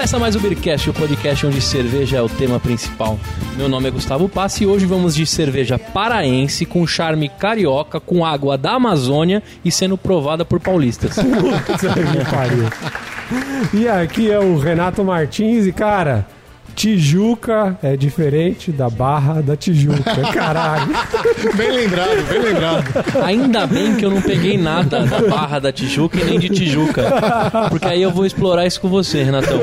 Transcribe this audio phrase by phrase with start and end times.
[0.00, 3.20] Começa mais o Beercast, o podcast onde cerveja é o tema principal.
[3.54, 8.24] Meu nome é Gustavo Passi e hoje vamos de cerveja paraense com charme carioca, com
[8.24, 11.16] água da Amazônia e sendo provada por paulistas.
[11.16, 13.76] Puta que.
[13.76, 16.26] E aqui é o Renato Martins e, cara,
[16.74, 20.02] Tijuca é diferente da Barra da Tijuca.
[20.32, 20.92] Caralho.
[21.56, 22.84] Bem lembrado, bem lembrado.
[23.24, 27.04] Ainda bem que eu não peguei nada da Barra da Tijuca e nem de Tijuca.
[27.68, 29.60] Porque aí eu vou explorar isso com você, Renatão.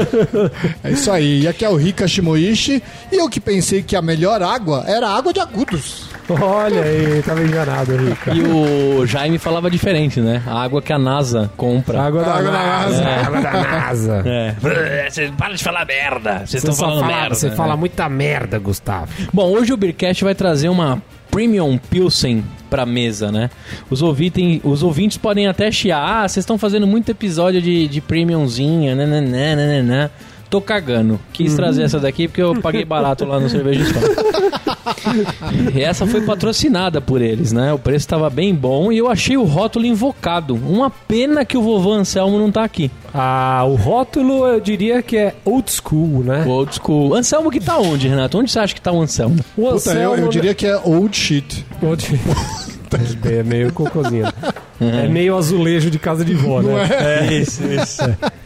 [0.83, 1.41] É isso aí.
[1.41, 2.81] E aqui é o Rika Shimoishi.
[3.11, 6.16] E eu que pensei que a melhor água era água de agudos.
[6.29, 8.33] Olha aí, tava enganado, Rica.
[8.33, 10.43] E o Jaime falava diferente, né?
[10.45, 12.01] A água que a NASA compra.
[12.01, 13.01] Água da Água da NASA.
[13.01, 13.21] NASA.
[13.27, 14.23] Água da NASA.
[14.25, 14.55] É.
[15.37, 16.39] Para de falar merda.
[16.39, 17.35] Vocês Você estão falando fala, merda.
[17.35, 17.55] você né?
[17.55, 19.11] fala muita merda, Gustavo.
[19.33, 23.49] Bom, hoje o Beercast vai trazer uma Premium Pilsen pra mesa, né?
[23.89, 28.01] Os, ouvintem, os ouvintes podem até chiar, ah, vocês estão fazendo muito episódio de, de
[28.01, 30.09] Premiumzinha, nananã, nananã.
[30.49, 31.19] Tô cagando.
[31.33, 34.05] Quis trazer essa daqui porque eu paguei barato lá no Cerveja Store.
[35.73, 37.73] e essa foi patrocinada por eles, né?
[37.73, 40.55] O preço estava bem bom e eu achei o rótulo invocado.
[40.55, 42.91] Uma pena que o vovô Anselmo não tá aqui.
[43.13, 46.45] Ah, o rótulo eu diria que é old school, né?
[46.45, 47.13] Old school.
[47.13, 48.37] Anselmo que tá onde, Renato?
[48.37, 49.39] Onde você acha que tá o Anselmo?
[49.57, 51.65] O Puta, eu, eu diria que é old shit.
[51.81, 52.05] Old...
[53.25, 54.25] é meio cocôzinho.
[54.79, 56.87] É meio azulejo de casa de vó, né?
[57.29, 58.01] É isso, isso.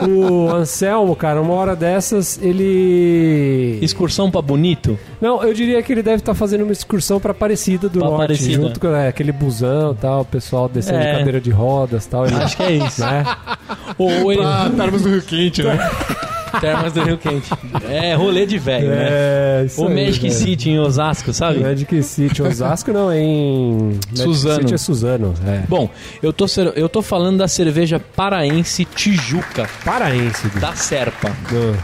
[0.08, 3.80] O Anselmo, cara, uma hora dessas, ele.
[3.82, 4.98] Excursão pra bonito?
[5.20, 8.24] Não, eu diria que ele deve estar fazendo uma excursão pra Aparecida do Pra Norte,
[8.24, 8.54] Aparecida.
[8.64, 11.12] junto com é, aquele busão e tal, o pessoal descendo É.
[11.12, 12.26] de cadeira de rodas e tal.
[12.26, 13.02] Ele, Acho que é isso.
[13.02, 13.26] né?
[13.98, 14.42] Ou ele.
[14.44, 15.78] Ah, Termos do Rio Quente, né?
[16.60, 17.50] Termas do Rio Quente.
[17.90, 19.08] É, rolê de velho, né?
[19.10, 20.34] É, isso O aí, Magic velho.
[20.34, 21.60] City em Osasco, sabe?
[21.60, 23.78] Magic City, Osasco não, é em...
[24.10, 24.60] Magic Suzano.
[24.62, 25.64] City é Suzano, é.
[25.68, 25.90] Bom,
[26.22, 26.46] eu tô,
[26.76, 30.48] eu tô falando da cerveja paraense Tijuca, Paraense.
[30.60, 31.32] Da Serpa.
[31.54, 31.78] Ah.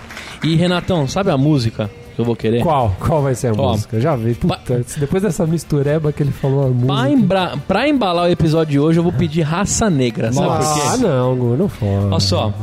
[0.44, 2.62] E Renatão, sabe a música que eu vou querer?
[2.64, 2.96] Qual?
[3.00, 4.00] Qual vai ser a Ó, música?
[4.00, 4.34] Já vi.
[4.36, 6.88] Puta, depois dessa mistureba que ele falou a música...
[6.94, 10.74] Pra, embra- pra embalar o episódio de hoje, eu vou pedir raça negra, sabe por
[10.74, 10.82] quê?
[10.94, 12.08] Ah, não, não fala.
[12.12, 12.54] Olha só.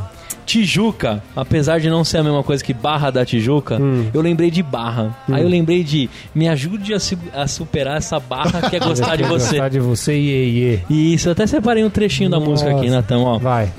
[0.45, 4.07] Tijuca, apesar de não ser a mesma coisa que Barra da Tijuca, Hum.
[4.13, 5.17] eu lembrei de Barra.
[5.31, 6.99] Aí eu lembrei de me ajude a,
[7.43, 9.51] a superar essa barra que é gostar de você.
[9.53, 10.79] Gostar de você, iê, iê.
[11.15, 12.97] Isso, eu até separei um trechinho da música aqui, Nossa.
[12.97, 13.39] Natão, ó.
[13.39, 13.73] Vai.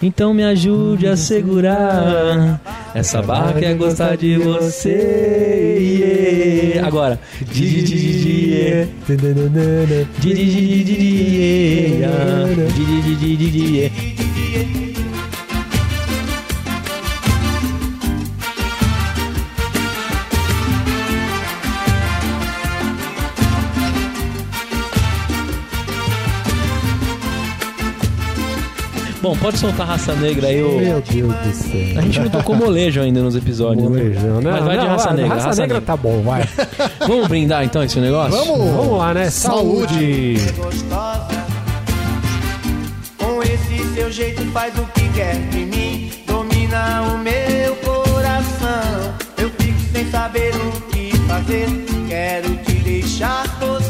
[0.00, 2.60] Então me ajude a segurar
[2.94, 5.60] essa barra que é gostar de você.
[6.84, 7.18] Agora.
[29.28, 30.78] Bom, pode soltar raça negra aí, ô.
[30.78, 31.98] Meu Deus do céu.
[31.98, 33.84] A gente não tocou molejo ainda nos episódios.
[33.90, 34.02] né?
[34.02, 34.50] Molejão, né?
[34.52, 35.34] Mas vai de Não, raça negra.
[35.34, 36.48] Raça, negra tá bom, vai.
[37.06, 38.32] Vamos brindar então esse negócio?
[38.38, 38.70] Vamos!
[38.70, 39.28] Vamos lá, né?
[39.28, 40.36] Saúde.
[40.56, 41.46] gostosa.
[43.18, 49.14] Com esse seu jeito faz o que quer de mim, domina o meu coração.
[49.36, 51.66] Eu fico sem saber o que fazer,
[52.08, 53.87] quero te deixar, você.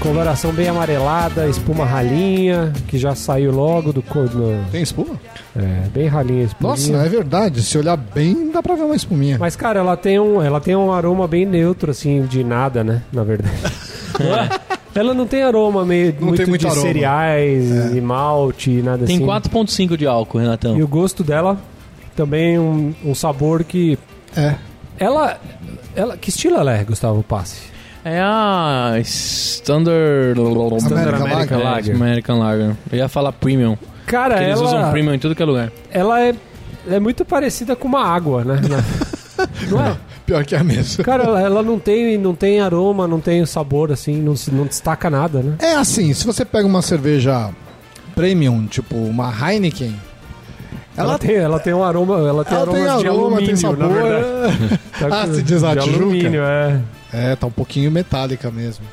[0.00, 4.00] Coloração bem amarelada, espuma ralinha, que já saiu logo do...
[4.02, 5.20] co- no- Tem espuma?
[5.54, 6.70] é, bem ralinha a espuma.
[6.70, 7.62] Nossa, é verdade.
[7.62, 9.36] Se olhar bem, dá pra ver uma espuminha.
[9.38, 13.02] Mas, cara, ela tem, um, ela tem um aroma bem neutro, assim, de nada, né?
[13.12, 13.54] Na verdade.
[14.20, 14.98] É?
[15.00, 16.82] Ela não tem aroma meio Não muito, tem muito de aroma.
[16.82, 19.24] cereais e malte, nada Tem assim.
[19.24, 20.76] 4,5 de álcool, Renatão.
[20.76, 21.56] E o gosto dela
[22.14, 23.98] também um, um sabor que...
[24.36, 24.56] É.
[24.98, 25.40] Ela,
[25.96, 26.18] ela...
[26.18, 27.69] Que estilo ela é, Gustavo Passe?
[28.04, 31.94] É a Standard, American American É, Lager.
[31.96, 32.76] American Lager.
[32.90, 33.76] Eu ia falar Premium.
[34.06, 34.66] Cara, Porque eles ela...
[34.68, 35.70] usam Premium em tudo que é lugar.
[35.90, 36.34] ela é,
[36.90, 38.60] é muito parecida com uma água, né?
[39.70, 39.96] Não é?
[40.26, 41.02] Pior que é mesmo.
[41.04, 44.64] Cara, ela, ela não, tem, não tem aroma, não tem sabor, assim, não, se- não
[44.64, 45.54] destaca nada, né?
[45.58, 47.50] É assim, se você pega uma cerveja
[48.14, 49.96] premium, tipo uma Heineken,
[50.96, 53.46] Ela, ela, tem, ela tem um aroma, ela tem ela aromas tem de aroma, alumínio,
[53.46, 53.78] tem sabor.
[53.78, 54.80] na verdade.
[55.10, 56.02] Ah, se diz a de Tijuca?
[56.04, 56.80] alumínio, é.
[57.12, 58.84] É, tá um pouquinho metálica mesmo.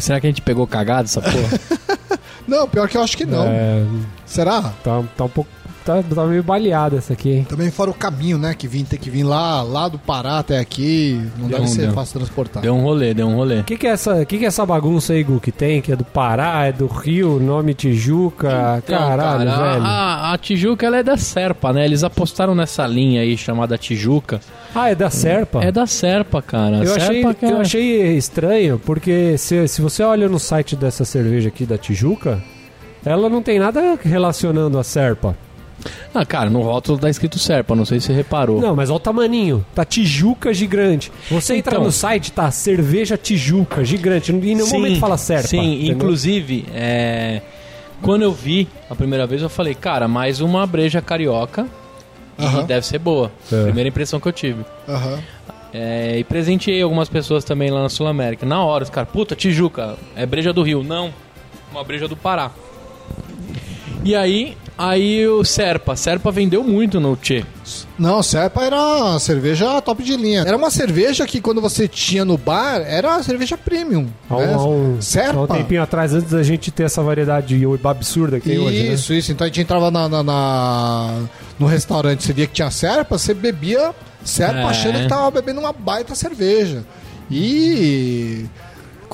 [0.00, 1.60] Será que a gente pegou cagado essa porra?
[2.46, 3.46] Não, pior que eu acho que não.
[3.46, 3.82] É,
[4.26, 4.60] Será?
[4.82, 5.50] tá, tá um pouco.
[5.84, 7.46] Tá, tá meio baleada essa aqui, hein?
[7.46, 8.54] Também fora o caminho, né?
[8.54, 11.20] Que vim, ter que vir lá, lá do Pará até aqui.
[11.36, 11.92] Não Deu deve um- ser deu.
[11.92, 12.62] fácil transportar.
[12.62, 13.60] deu um rolê, deu um rolê.
[13.60, 15.82] O que, que, é essa, que, que é essa bagunça aí, Gu, que tem?
[15.82, 19.84] Que é do Pará, é do Rio, nome Tijuca, Então, caralho, cara, velho.
[19.84, 21.84] A, a Tijuca ela é da Serpa, né?
[21.84, 24.40] Eles apostaram nessa linha aí chamada Tijuca.
[24.74, 25.62] Ah, é da Serpa?
[25.62, 26.78] É da Serpa, cara.
[26.78, 27.52] Eu Serpa, achei, cara.
[27.52, 32.42] eu achei estranho, porque se, se você olha no site dessa cerveja aqui da Tijuca,
[33.04, 35.36] ela não tem nada relacionando a Serpa.
[36.14, 38.60] Ah, cara, no rótulo tá escrito Serpa, não sei se você reparou.
[38.60, 39.64] Não, mas olha o tamaninho.
[39.74, 41.10] Tá Tijuca gigante.
[41.30, 41.84] Você entra Então.
[41.84, 44.32] no site, tá cerveja Tijuca gigante.
[44.32, 45.48] Em nenhum momento fala Serpa.
[45.48, 45.94] Sim, entendeu?
[45.96, 47.42] inclusive, é,
[48.02, 51.66] quando eu vi a primeira vez, eu falei, cara, mais uma breja carioca
[52.38, 52.64] e Aham.
[52.64, 53.30] deve ser boa.
[53.52, 53.64] É.
[53.64, 54.64] Primeira impressão que eu tive.
[54.88, 55.18] Aham.
[55.76, 58.46] É, e presenteei algumas pessoas também lá na Sul América.
[58.46, 60.84] Na hora, os caras, puta, Tijuca, é breja do Rio.
[60.84, 61.12] Não,
[61.72, 62.52] uma breja do Pará.
[64.04, 65.94] E aí, aí o Serpa.
[65.96, 67.44] Serpa vendeu muito no Tchê.
[67.98, 70.40] Não, Serpa era uma cerveja top de linha.
[70.46, 74.08] Era uma cerveja que quando você tinha no bar, era uma cerveja premium.
[74.28, 74.54] Há um, né?
[74.54, 75.38] há um- Serpa.
[75.38, 78.94] há um tempinho atrás, antes da gente ter essa variedade absurda que tem hoje, né?
[78.94, 79.30] Isso, isso.
[79.32, 81.20] Então a gente entrava na, na- na-
[81.58, 83.94] no restaurante, você via que tinha Serpa, você bebia
[84.24, 84.64] Serpa É.
[84.64, 86.84] achando que tava bebendo uma baita cerveja.
[87.30, 88.46] E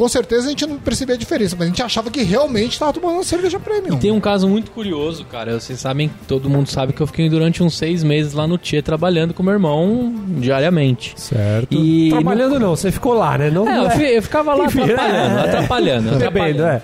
[0.00, 2.90] com certeza a gente não percebia a diferença, mas a gente achava que realmente tava
[2.94, 3.98] tomando uma cerveja premium.
[3.98, 5.60] Tem um caso muito curioso, cara.
[5.60, 8.80] Vocês sabem, todo mundo sabe que eu fiquei durante uns seis meses lá no Tchê
[8.80, 11.12] trabalhando com meu irmão diariamente.
[11.16, 11.68] Certo.
[11.74, 13.50] E Trabalhando não, você ficou lá, né?
[13.50, 15.40] Não, É, eu, fi- eu ficava lá Enfim, atrapalhando, é.
[15.44, 16.62] atrapalhando, Bebendo, atrapalhando.
[16.64, 16.82] é.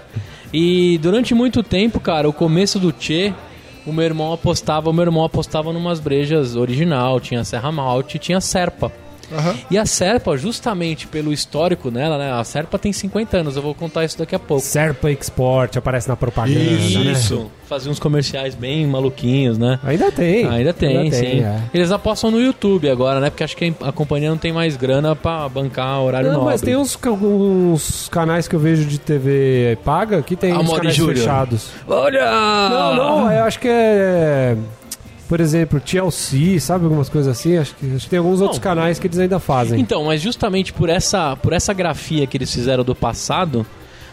[0.52, 3.32] E durante muito tempo, cara, o começo do Tchê,
[3.86, 8.40] o meu irmão apostava, o meu irmão apostava numas brejas original, tinha Serra Malte, tinha
[8.42, 8.92] Serpa.
[9.32, 9.54] Aham.
[9.70, 12.32] E a Serpa, justamente pelo histórico nela, né?
[12.32, 14.62] A Serpa tem 50 anos, eu vou contar isso daqui a pouco.
[14.62, 16.66] Serpa Export aparece na propaganda, né?
[17.12, 17.50] Isso.
[17.68, 19.80] Fazia uns comerciais bem maluquinhos, né?
[19.82, 20.46] Ainda tem.
[20.46, 21.40] Ainda tem, sim.
[21.42, 21.60] é.
[21.74, 23.28] Eles apostam no YouTube agora, né?
[23.28, 26.52] Porque acho que a companhia não tem mais grana pra bancar horário Não, nobre.
[26.52, 30.80] mas tem uns, uns canais que eu vejo de TV paga que tem uns Mauri
[30.94, 31.70] canais fechados.
[31.88, 32.24] Olha!
[32.70, 34.56] Não, não, eu acho que é.
[35.28, 36.84] Por exemplo, TLC, sabe?
[36.84, 37.56] Algumas coisas assim.
[37.56, 39.80] Acho que, acho que tem alguns outros canais que eles ainda fazem.
[39.80, 43.66] Então, mas justamente por essa, por essa grafia que eles fizeram do passado,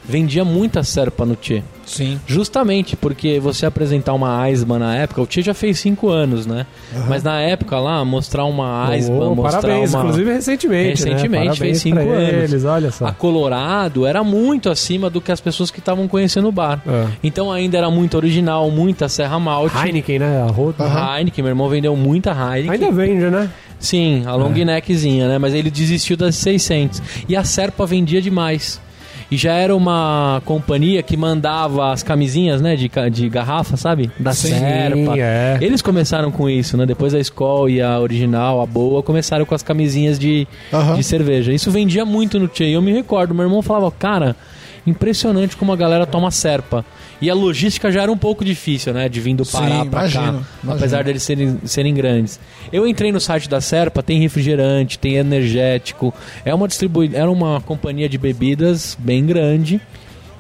[0.06, 1.64] vendia muita Serpa no Tchê.
[1.86, 2.20] Sim.
[2.26, 6.66] Justamente porque você apresentar uma Aisban na época, o Tchê já fez 5 anos, né?
[7.08, 10.04] Mas na época lá, mostrar uma Aisban, Oh, mostrar parabéns, uma...
[10.04, 11.04] inclusive recentemente.
[11.04, 11.56] Recentemente, né?
[11.56, 12.52] Fez cinco pra anos.
[12.52, 13.06] Eles, olha só.
[13.06, 16.82] A Colorado era muito acima do que as pessoas que estavam conhecendo o bar.
[16.88, 17.08] É.
[17.24, 19.76] Então ainda era muito original, muita Serra Malte.
[19.78, 20.42] Heineken, né?
[20.42, 20.84] A Roda.
[20.86, 22.72] Heineken, meu irmão vendeu muita Heineken.
[22.72, 23.50] Ainda vende, né?
[23.80, 25.38] Sim, a long neckzinha, né?
[25.38, 27.02] Mas ele desistiu das 600.
[27.28, 28.80] E a Serpa vendia demais.
[29.34, 32.76] E já era uma companhia que mandava as camisinhas, né?
[32.76, 34.12] De, de garrafa, sabe?
[34.20, 35.18] Da Sim, Serpa.
[35.18, 35.58] é.
[35.60, 36.86] Eles começaram com isso, né?
[36.86, 40.48] Depois a Skol e a original, a boa, começaram com as camisinhas de,
[40.96, 41.52] de cerveja.
[41.52, 42.66] Isso vendia muito no Tchê.
[42.66, 44.36] Eu me recordo, meu irmão falava, cara,
[44.86, 46.86] impressionante como a galera toma Serpa.
[47.24, 49.08] E a logística já era um pouco difícil, né?
[49.08, 50.30] De vir do Pará Sim, pra imagino, cá.
[50.30, 50.74] imagino.
[50.74, 52.40] Apesar deles serem, serem grandes.
[52.72, 56.14] Eu entrei no site da Serpa, tem refrigerante, tem energético.
[56.44, 59.80] É uma distribui era uma companhia de bebidas bem grande.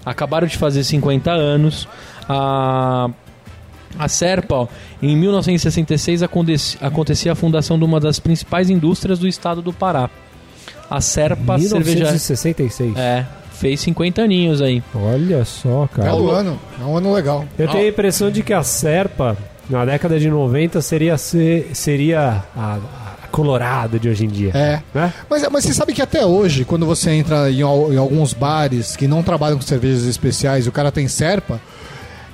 [0.05, 1.87] Acabaram de fazer 50 anos.
[2.27, 3.09] A
[3.97, 4.67] a Serpa, ó,
[5.03, 10.09] em 1966 aconte- acontecia a fundação de uma das principais indústrias do estado do Pará.
[10.89, 12.97] A Serpa cerveja 1966.
[12.97, 13.25] é,
[13.63, 14.83] fez 50 aninhos aí.
[14.93, 16.09] Olha só, cara.
[16.09, 16.59] Belo ano.
[16.81, 17.45] É um ano legal.
[17.57, 19.37] Eu tenho a impressão de que a Serpa,
[19.69, 22.75] na década de 90, seria, ser, seria a,
[23.23, 24.51] a Colorado de hoje em dia.
[24.53, 24.81] É.
[24.93, 25.13] Né?
[25.29, 29.07] Mas, mas você sabe que até hoje, quando você entra em, em alguns bares que
[29.07, 31.61] não trabalham com cervejas especiais e o cara tem serpa,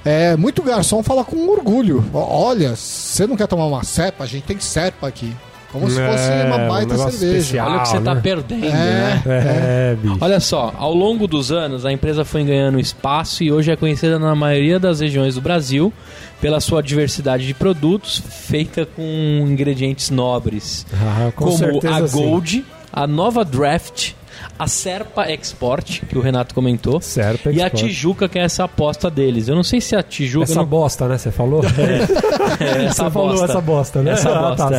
[0.03, 2.03] é, muito garçom fala com orgulho.
[2.11, 4.23] Olha, você não quer tomar uma serpa?
[4.23, 5.31] A gente tem serpa aqui.
[5.71, 7.39] Como se fosse É, uma um baita negócio cerveja.
[7.39, 7.67] especial.
[7.69, 8.21] Olha o que você tá né?
[8.21, 8.69] perdendo, É.
[8.69, 9.21] né?
[9.25, 10.17] É, bicho.
[10.19, 14.17] Olha só, ao longo dos anos a empresa foi ganhando espaço e hoje é conhecida
[14.17, 15.93] na maioria das regiões do Brasil
[16.41, 19.01] pela sua diversidade de produtos feita com
[19.47, 22.17] ingredientes nobres, Ah, com como certeza a sim.
[22.17, 24.13] Gold, a Nova Draft,
[24.57, 27.69] a Serpa Export, que o Renato comentou, Serpa e a.
[27.69, 29.47] Tijuca, que é essa aposta deles.
[29.49, 30.45] Eu não sei se a Tijuca...
[30.45, 31.17] Essa não- bosta, né?
[31.17, 31.61] Você falou?
[32.59, 33.45] é, essa Você falou bosta.
[33.45, 34.11] essa bosta, né?
[34.13, 34.75] Essa Ah, bosta, tá,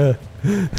[0.00, 0.16] é.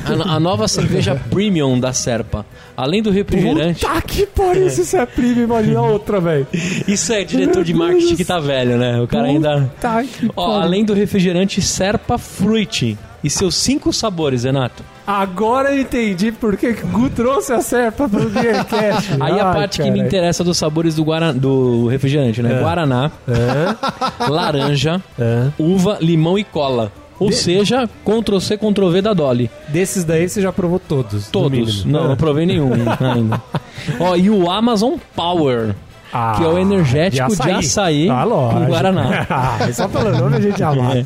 [0.05, 2.45] A, a nova cerveja premium da Serpa.
[2.75, 3.85] Além do refrigerante...
[3.85, 6.47] Puta que pariu, se isso é primo, imagina a outra, velho.
[6.87, 8.99] Isso é diretor de marketing que tá velho, né?
[8.99, 9.71] O cara ainda...
[9.79, 10.61] Tá, que Ó, pariu.
[10.61, 14.83] além do refrigerante Serpa Fruit e seus cinco sabores, Renato.
[15.07, 19.11] Agora eu entendi por que o Gu trouxe a Serpa pro Beercast.
[19.19, 20.07] Aí a parte que me cara.
[20.07, 21.31] interessa dos sabores do, guara...
[21.33, 22.57] do refrigerante, né?
[22.57, 22.59] É.
[22.59, 25.47] Guaraná, É, laranja, é.
[25.59, 26.91] uva, limão e cola.
[27.23, 29.49] Ou seja, Ctrl-C, Ctrl-V da Dolly.
[29.69, 31.29] Desses daí você já provou todos.
[31.29, 31.85] Todos.
[31.85, 33.41] Não, não provei nenhum ainda.
[33.99, 35.75] Ó, e o Amazon Power.
[36.13, 38.61] Ah, que é o energético de açaí, Ah, lógico.
[38.61, 39.25] com Guaraná.
[39.29, 40.99] Ah, só pelo nome a gente já mata.
[40.99, 41.05] É.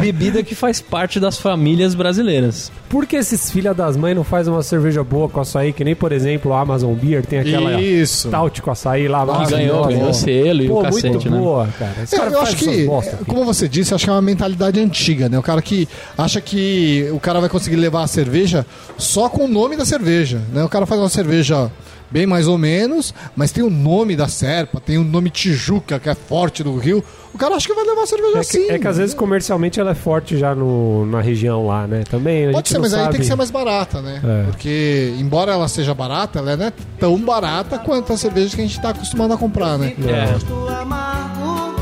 [0.00, 2.72] Bebida que faz parte das famílias brasileiras.
[2.88, 5.94] Por que esses filha das mães não fazem uma cerveja boa com açaí, que nem,
[5.94, 8.28] por exemplo, a Amazon Beer tem aquela Isso.
[8.28, 9.20] Stout com açaí lá.
[9.26, 9.88] Que ganhou, maravilhosa.
[9.88, 11.38] ganhou selo e Pô, o cacete, muito né?
[11.38, 11.92] boa, cara.
[12.10, 14.80] É, cara eu faz acho que, bosta como você disse, acho que é uma mentalidade
[14.80, 15.38] antiga, né?
[15.38, 18.64] O cara que acha que o cara vai conseguir levar a cerveja
[18.96, 20.64] só com o nome da cerveja, né?
[20.64, 21.70] O cara faz uma cerveja
[22.10, 26.08] bem mais ou menos, mas tem o nome da Serpa, tem o nome Tijuca, que
[26.08, 27.02] é forte do Rio.
[27.34, 28.66] O cara acha que vai levar cerveja É assim.
[28.66, 32.02] que, é que às vezes comercialmente ela é forte já no, na região lá, né?
[32.08, 33.12] Também a Pode gente ser, não mas aí sabe.
[33.12, 34.20] tem que ser mais barata, né?
[34.24, 34.44] É.
[34.50, 38.64] Porque, embora ela seja barata, ela não é tão barata quanto as cervejas que a
[38.66, 39.92] gente tá acostumado a comprar, né?
[40.06, 40.32] É.
[40.32, 41.76] Gosto amargo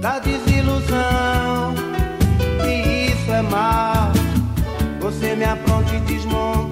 [0.00, 1.74] da desilusão.
[2.66, 4.10] E isso é mal.
[5.00, 6.69] Você me apronta e desmonta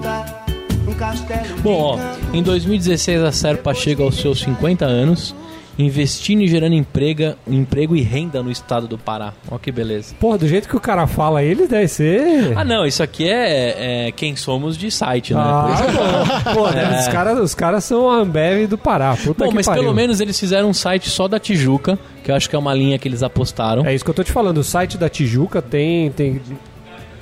[1.61, 5.33] Bom, ó, em 2016 a Serpa chega aos seus 50 anos,
[5.77, 9.31] investindo e gerando emprega, emprego e renda no estado do Pará.
[9.49, 10.13] Ó que beleza.
[10.19, 12.51] Porra, do jeito que o cara fala ele, deve ser.
[12.57, 15.39] Ah, não, isso aqui é, é quem somos de site, né?
[15.41, 16.53] Ah, Por isso que- bom.
[16.55, 16.99] Pô, É.
[16.99, 19.15] os caras os caras são a Ambev do Pará.
[19.15, 19.83] Puta Bom, mas pariu.
[19.83, 22.73] pelo menos eles fizeram um site só da Tijuca, que eu acho que é uma
[22.73, 23.85] linha que eles apostaram.
[23.85, 24.57] É isso que eu tô te falando.
[24.57, 26.11] O site da Tijuca tem.
[26.11, 26.41] tem...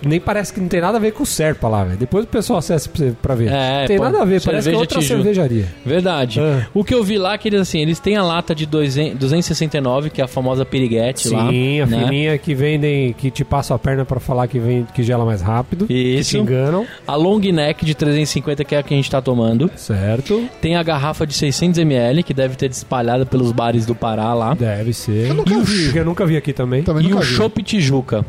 [0.01, 1.97] Nem parece que não tem nada a ver com o Serpa lá, velho.
[1.97, 3.47] Depois o pessoal acessa pra você- pra ver.
[3.51, 5.65] É, não tem pô, nada a ver, parece que é outra cervejaria.
[5.85, 6.39] Verdade.
[6.39, 6.67] Ah.
[6.73, 9.17] O que eu vi lá é que eles assim, eles têm a lata de 200
[9.19, 11.49] 269, que é a famosa piriguete lá.
[11.49, 11.99] Sim, a né?
[12.03, 15.41] fininha que vendem, que te passa a perna pra falar que vem que gela mais
[15.41, 15.87] rápido.
[15.87, 16.31] Que Isso.
[16.31, 16.85] te enganam.
[17.07, 19.69] A long neck de 350, que é a que a gente tá tomando.
[19.75, 20.43] Certo.
[20.61, 24.53] Tem a garrafa de 600ml, que deve ter espalhada pelos bares do Pará lá.
[24.53, 25.27] Deve ser.
[25.29, 25.97] Eu nunca E vi.
[25.97, 26.83] Eu nunca vi aqui também.
[26.83, 27.25] Também E o vi.
[27.25, 28.25] Chopp Tijuca.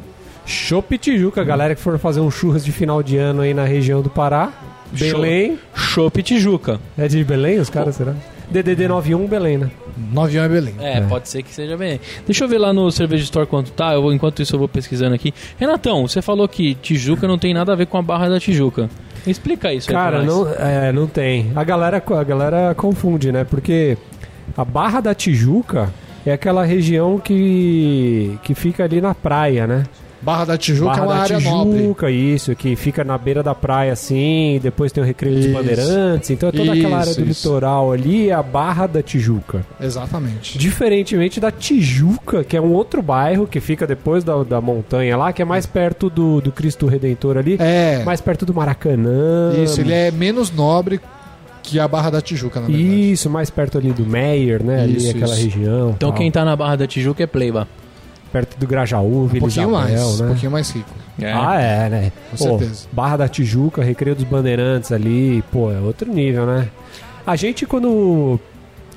[0.48, 4.00] Chopp Tijuca, galera que for fazer um churras de final de ano aí na região
[4.00, 4.50] do Pará.
[4.90, 5.58] Belém.
[5.74, 6.80] Chopp Tijuca.
[6.96, 8.14] É de Belém os caras, será?
[8.50, 9.70] DDD 91 Belém, né?
[10.10, 10.74] 9 é Belém.
[10.80, 12.00] É, pode ser que seja bem.
[12.24, 13.92] Deixa eu ver lá no Cerveja Store quanto tá.
[13.92, 15.34] Eu, vou- enquanto isso eu vou pesquisando aqui.
[15.58, 18.88] Renatão, você falou que Tijuca não tem nada a ver com a barra da Tijuca.
[19.26, 21.52] Explica isso aí Cara, não, é, não tem.
[21.54, 23.44] A galera, a galera confunde, né?
[23.44, 23.98] Porque
[24.56, 25.92] a Barra da Tijuca
[26.24, 29.84] é aquela região que, que fica ali na praia, né?
[30.20, 32.12] Barra da Tijuca Barra é uma da área Tijuca, nobre.
[32.34, 35.54] isso, que fica na beira da praia assim, depois tem o Recreio dos Isso.
[35.54, 36.30] Bandeirantes.
[36.30, 37.46] Então é toda aquela área Isso, do isso.
[37.48, 39.64] litoral ali, é a Barra da Tijuca.
[39.80, 40.58] Exatamente.
[40.58, 45.32] Diferentemente da Tijuca, que é um outro bairro que fica depois da, da montanha lá,
[45.32, 49.52] que é mais perto do, do Cristo Redentor ali, É, mais perto do Maracanã.
[49.62, 51.00] isso, ele é menos nobre
[51.62, 53.12] que a Barra da Tijuca, na verdade.
[53.12, 54.82] Isso, mais perto ali do Meyer, né?
[54.82, 55.44] Ali, Isso, aquela isso.
[55.44, 55.90] região.
[55.96, 56.18] Então tal.
[56.18, 57.68] quem tá na barra da Tijuca é Pleiba.
[58.32, 60.24] Perto do Grajaú, Um Vila pouquinho Isabel, mais, né?
[60.24, 60.90] um pouquinho mais rico.
[61.22, 62.12] Ah, é, né?
[62.30, 62.86] Com Pô, certeza.
[62.92, 66.68] Barra da Tijuca, Recreio dos Bandeirantes ali, pô, é outro nível, né?
[67.26, 68.38] A gente quando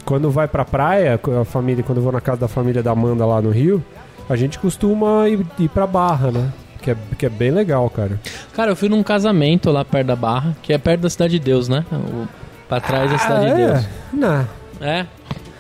[0.06, 2.92] quando vai pra praia, com a família, quando eu vou na casa da família da
[2.92, 3.84] Amanda lá no Rio,
[4.30, 6.50] a gente costuma ir, ir pra Barra, né?
[6.82, 8.20] Que é, que é bem legal, cara.
[8.54, 11.46] Cara, eu fui num casamento lá perto da barra, que é perto da Cidade de
[11.46, 11.86] Deus, né?
[11.92, 12.28] O,
[12.68, 13.80] pra trás da Cidade de Deus.
[13.80, 14.48] é, não.
[14.82, 15.06] É.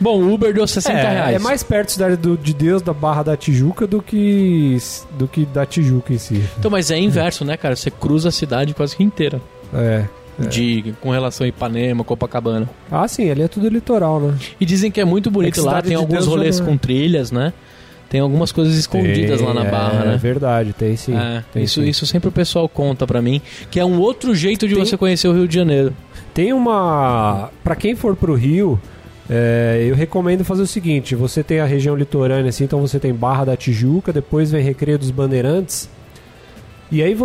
[0.02, 1.36] Bom, o Uber deu 60 É, reais.
[1.36, 4.78] é mais perto da Cidade do- de Deus da Barra da Tijuca do que
[5.18, 6.44] do que da Tijuca em si.
[6.58, 7.76] Então, mas é inverso, né, cara?
[7.76, 9.40] Você cruza a cidade quase que inteira.
[9.74, 10.06] É.
[10.50, 12.68] De, com relação a Ipanema, Copacabana.
[12.92, 14.34] Ah, sim, ali é tudo litoral, né?
[14.60, 16.70] E dizem que é muito bonito É lá, tem de alguns Deus rolês não é.
[16.72, 17.54] com trilhas, né?
[18.10, 20.18] Tem algumas coisas escondidas lá na Tem, barra, é, né?
[20.18, 21.16] verdade, tem sim.
[21.16, 21.88] É, Tem isso, sim.
[21.88, 23.40] isso sempre o pessoal conta pra mim,
[23.70, 25.94] que é um outro jeito de Tem- você conhecer o Rio de Janeiro.
[26.34, 27.50] Tem uma.
[27.64, 28.80] Pra quem for pro Rio,
[29.30, 33.14] é, eu recomendo fazer o seguinte: você tem a região litorânea, assim, então você tem
[33.14, 35.90] Barra da Tijuca, depois vem Recreio dos Bandeirantes.
[36.92, 37.16] E aí,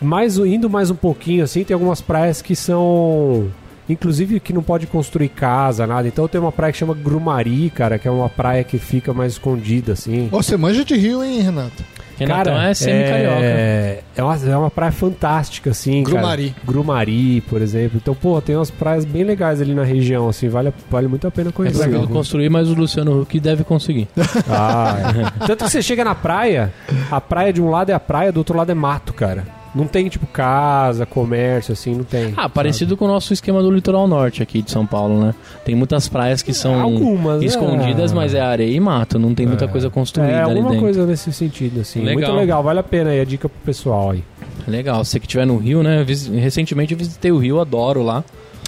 [0.00, 3.48] mais, indo mais um pouquinho, assim, tem algumas praias que são.
[3.86, 6.06] Inclusive que não pode construir casa, nada.
[6.06, 9.32] Então tem uma praia que chama Grumari, cara, que é uma praia que fica mais
[9.32, 10.28] escondida, assim.
[10.30, 11.84] Você manja de rio, hein, Renato?
[12.20, 13.40] Renatão é semi-carioca.
[13.42, 16.02] É, é, uma, é uma praia fantástica, assim.
[16.04, 16.16] cara.
[16.16, 16.54] Grumari.
[16.64, 17.98] Grumari, por exemplo.
[18.00, 20.48] Então, pô, tem umas praias bem legais ali na região, assim.
[20.48, 21.88] Vale, vale muito a pena É conhecer.
[21.88, 24.08] preciso construir, mas o Luciano Huck deve conseguir.
[24.48, 24.96] Ah,
[25.40, 25.46] é.
[25.46, 26.72] Tanto que você chega na praia,
[27.10, 29.44] a praia de um lado é a praia, do outro lado é mato, cara.
[29.74, 32.34] Não tem, tipo, casa, comércio, assim, não tem.
[32.36, 35.34] Ah, parecido com o nosso esquema do litoral norte aqui de São Paulo, né?
[35.64, 37.46] Tem muitas praias que são Algumas, né?
[37.46, 40.84] escondidas, mas é areia e mato, não tem muita coisa construída É, ali alguma dentro.
[40.84, 42.00] coisa nesse sentido, assim.
[42.00, 42.14] Legal.
[42.30, 44.24] Muito legal, vale a pena aí, a dica pro pessoal aí.
[44.66, 46.04] Legal, você que estiver no Rio, né?
[46.34, 48.24] Recentemente eu visitei o Rio, adoro lá.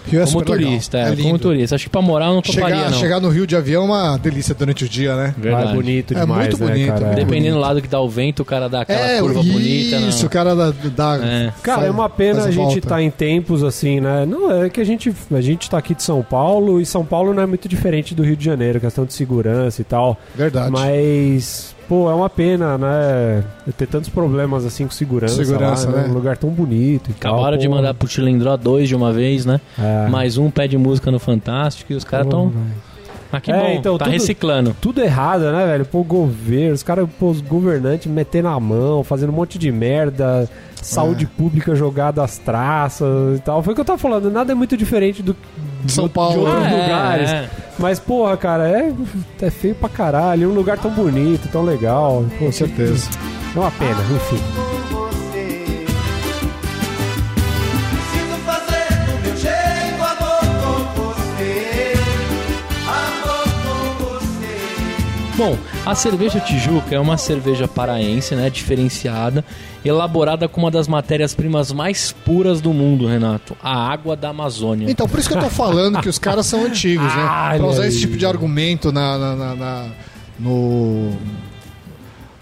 [0.06, 0.70] Rio é como super legal.
[0.70, 1.74] turista, é, É como turista.
[1.76, 2.98] Acho que pra morar eu não toparia, Chegar, não.
[2.98, 5.26] chegar no Rio de avião é uma delícia durante o dia, né?
[5.26, 5.70] Lá Verdade.
[5.70, 7.06] é bonito É demais, muito né, bonito, cara?
[7.06, 10.00] muito Dependendo do lado que dá o vento, o cara dá aquela é, curva bonita.
[10.00, 10.08] né?
[10.08, 10.70] isso, o cara da...
[10.70, 11.52] da É.
[11.62, 14.26] Cara, é uma pena a gente estar em tempos assim, né?
[14.26, 17.32] Não, é que a gente, a gente tá aqui de São Paulo e São Paulo
[17.32, 20.18] não é muito diferente do Rio de Janeiro, questão de segurança e tal.
[20.34, 20.70] Verdade.
[20.70, 23.44] Mas, pô, é uma pena, né?
[23.76, 25.44] Ter tantos problemas assim com segurança.
[25.44, 26.08] Segurança, lá, né?
[26.08, 27.34] Um lugar tão bonito e tal.
[27.34, 27.74] Acabaram de pô.
[27.74, 29.60] mandar pro Chilindró 2 de uma vez, né?
[29.78, 30.08] É.
[30.08, 32.50] Mais um pé de música no Fantástico e os caras tão.
[33.32, 34.76] Ah, que É, bom, então, tá tudo- reciclando.
[34.80, 35.86] Tudo errado, né, velho?
[35.86, 39.72] Pô, o governo, os caras, pô, os governantes metendo a mão, fazendo um monte de
[39.72, 40.46] merda,
[40.82, 41.36] saúde É.
[41.38, 43.62] pública jogada às traças e tal.
[43.62, 45.34] Foi o que eu tava falando, nada é muito diferente do
[45.82, 46.40] De São de Paulo.
[46.42, 47.30] outros Ah, é, lugares.
[47.30, 47.48] é.
[47.78, 48.92] Mas, porra, cara, é,
[49.40, 50.44] é feio pra caralho.
[50.44, 52.24] É um lugar tão bonito, tão legal.
[52.38, 53.08] Pô, Com certeza.
[53.56, 54.71] É uma pena, enfim.
[65.36, 68.50] Bom, a cerveja Tijuca é uma cerveja paraense, né?
[68.50, 69.42] Diferenciada,
[69.84, 73.56] elaborada com uma das matérias-primas mais puras do mundo, Renato.
[73.62, 74.90] A água da Amazônia.
[74.90, 77.54] Então, por isso que eu tô falando que os caras são antigos, né?
[77.56, 79.86] Pra usar esse tipo de argumento na, na- na- na-
[80.38, 81.12] no,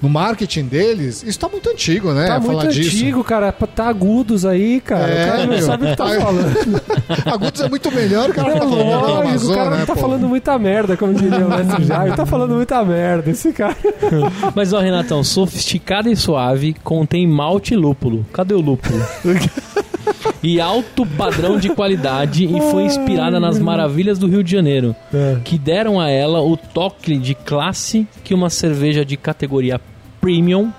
[0.00, 2.26] no marketing deles, isso tá muito antigo, né?
[2.26, 2.96] Tá Falar muito disso.
[2.96, 3.52] antigo, cara.
[3.52, 5.10] Tá agudos aí, cara.
[5.12, 5.62] É, o cara não meu.
[5.62, 6.82] sabe o que tá falando.
[7.26, 10.00] Agudos é muito melhor, o cara É tá lógico, o cara né, não tá pô?
[10.00, 12.14] falando muita merda, como diria o mestre Jair.
[12.16, 13.76] Tá falando muita merda, esse cara.
[14.54, 18.24] Mas, ó, Renatão, sofisticada e suave, contém malte e lúpulo.
[18.32, 18.98] Cadê o lúpulo?
[20.42, 24.96] e alto padrão de qualidade e foi inspirada nas maravilhas do Rio de Janeiro,
[25.44, 29.80] que deram a ela o toque de classe que uma cerveja de categoria
[30.20, 30.72] premium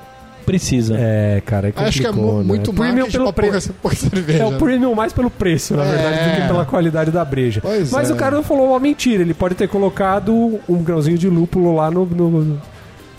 [0.45, 0.95] precisa.
[0.97, 2.17] É, cara, é Acho que é né?
[2.43, 3.73] muito premium pelo pra preço.
[3.81, 4.43] pouca cerveja.
[4.43, 4.57] É o né?
[4.57, 5.91] premium mais pelo preço, na É.
[5.91, 7.61] verdade, do que pela qualidade da breja.
[7.61, 8.13] Pois Mas é.
[8.13, 9.21] o cara não falou uma mentira.
[9.21, 12.61] Ele pode ter colocado um grãozinho de lúpulo lá no, no-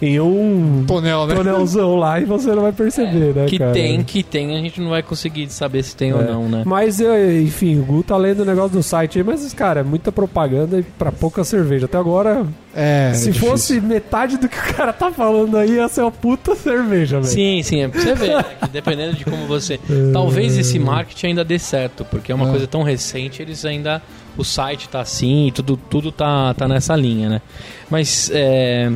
[0.05, 1.35] em um Tonel, né?
[1.37, 3.71] tonelzão lá e você não vai perceber, né, que cara?
[3.73, 6.25] tem, que tem, a gente não vai conseguir saber se tem ou É.
[6.25, 6.63] não, né?
[6.67, 9.83] Mas, eh, enfim, o Gu tá lendo o negócio do site aí, mas, cara, é
[9.85, 11.87] muita propaganda e pra pouca cerveja.
[11.87, 12.45] Até agora,
[12.75, 16.11] É, se é fosse metade do que o cara tá falando aí, ia ser uma
[16.11, 17.33] puta cerveja, velho.
[17.33, 19.79] Sim, sim, é pra você ver, né, que dependendo de como você.
[20.13, 22.51] Talvez esse marketing ainda dê certo, porque é uma É.
[22.51, 24.03] coisa tão recente, eles ainda.
[24.37, 27.43] O site tá assim e tudo, tudo tá, tá nessa linha, né?
[27.91, 28.91] Mas é,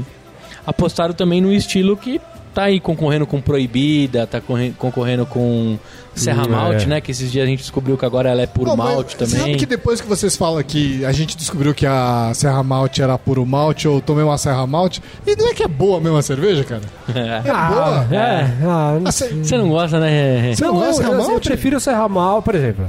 [0.66, 2.20] apostaram também no estilo que
[2.54, 5.78] tá aí concorrendo com Proibida, tá corre- concorrendo com
[6.14, 6.86] Serra Hum, Malte, é.
[6.86, 7.00] né?
[7.02, 9.40] Que esses dias a gente descobriu que agora ela é puro Não, malte Você sabe
[9.42, 9.56] também.
[9.58, 13.44] que depois que vocês falam que a gente descobriu que a Serra Malte era puro
[13.44, 16.64] malte, ou tomei uma Serra Malte, e não é que é boa mesmo a cerveja,
[16.64, 16.80] cara?
[17.14, 17.46] É.
[17.46, 18.08] É boa.
[18.10, 20.54] É, ah, não Ah, cê- Você não gosta, né?
[20.54, 21.48] Você não Não, gosta de eu, Serra eu, eu Malte?
[21.48, 22.86] prefiro o Serra Mal, por exemplo.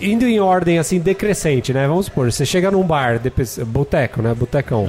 [0.00, 1.86] Indo em ordem assim decrescente, né?
[1.86, 4.32] Vamos supor, você chega num bar, depois- boteco, né?
[4.34, 4.86] Botecão.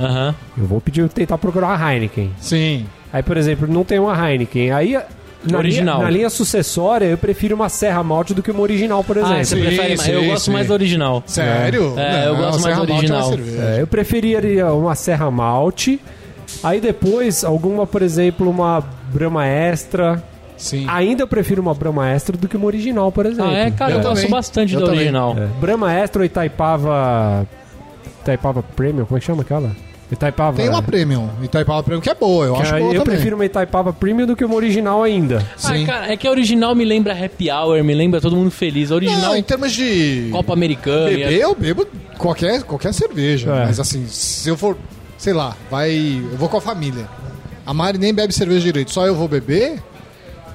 [0.57, 2.31] Eu vou pedir tentar procurar uma Heineken.
[2.39, 2.85] Sim.
[3.11, 4.71] Aí, por exemplo, não tem uma Heineken.
[4.71, 4.97] Aí
[5.43, 5.95] na Original.
[5.97, 9.37] Linha, na linha sucessória, eu prefiro uma Serra Malte do que uma original, por exemplo.
[9.37, 10.07] Ah, você Sim, prefere mais.
[10.07, 10.51] Eu sim, gosto sim.
[10.51, 11.23] mais do original.
[11.25, 11.93] Sério?
[11.97, 13.29] É, eu gosto mais Malte é original.
[13.29, 13.61] cerveja.
[13.63, 15.99] É, eu preferiria uma Serra Malte.
[16.63, 20.21] Aí depois, alguma, por exemplo, uma Brahma Extra.
[20.61, 20.85] Sim.
[20.87, 23.51] Ainda eu prefiro uma Brahma Extra do que uma original, por exemplo.
[23.51, 24.99] Ah, é, cara, eu, Eu gosto bastante Eu da também.
[24.99, 25.35] original.
[25.37, 25.47] É.
[25.59, 27.47] Brahma Extra ou Itaipava.
[28.21, 29.05] Itaipava Premium?
[29.05, 29.71] Como é que chama aquela?
[30.11, 30.57] Itaipava.
[30.57, 31.29] Tem uma Premium.
[31.41, 33.15] Itaipava Premium que é boa, eu que acho aí boa eu também.
[33.15, 35.39] prefiro uma Itaipava Premium do que uma original ainda.
[35.57, 35.83] Sim.
[35.83, 38.91] Ah, cara, é que a original me lembra happy hour, me lembra todo mundo feliz.
[38.91, 41.09] A original Não, em termos de Copa Americana.
[41.09, 43.49] beber, eu bebo qualquer, qualquer cerveja.
[43.51, 43.65] É.
[43.65, 44.77] Mas assim, se eu for,
[45.17, 45.91] sei lá, vai.
[46.31, 47.07] Eu vou com a família.
[47.65, 49.81] A Mari nem bebe cerveja direito, só eu vou beber.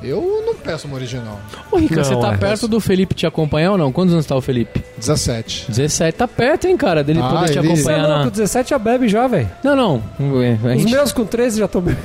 [0.03, 1.41] Eu não peço uma original.
[1.71, 2.37] Ô, Rica, Não, você tá é.
[2.37, 3.91] perto do Felipe te acompanhar ou não?
[3.93, 4.83] Quantos anos tá o Felipe?
[4.99, 5.67] 17.
[5.69, 6.17] 17.
[6.17, 8.31] Tá perto, hein, cara, dele Ah, poder te ele- é acompanhar louco, na...
[8.31, 9.51] 17 já bebe já, velho.
[9.65, 10.03] Não, não.
[10.19, 12.01] A Os gente meus com 13 já tô bebendo.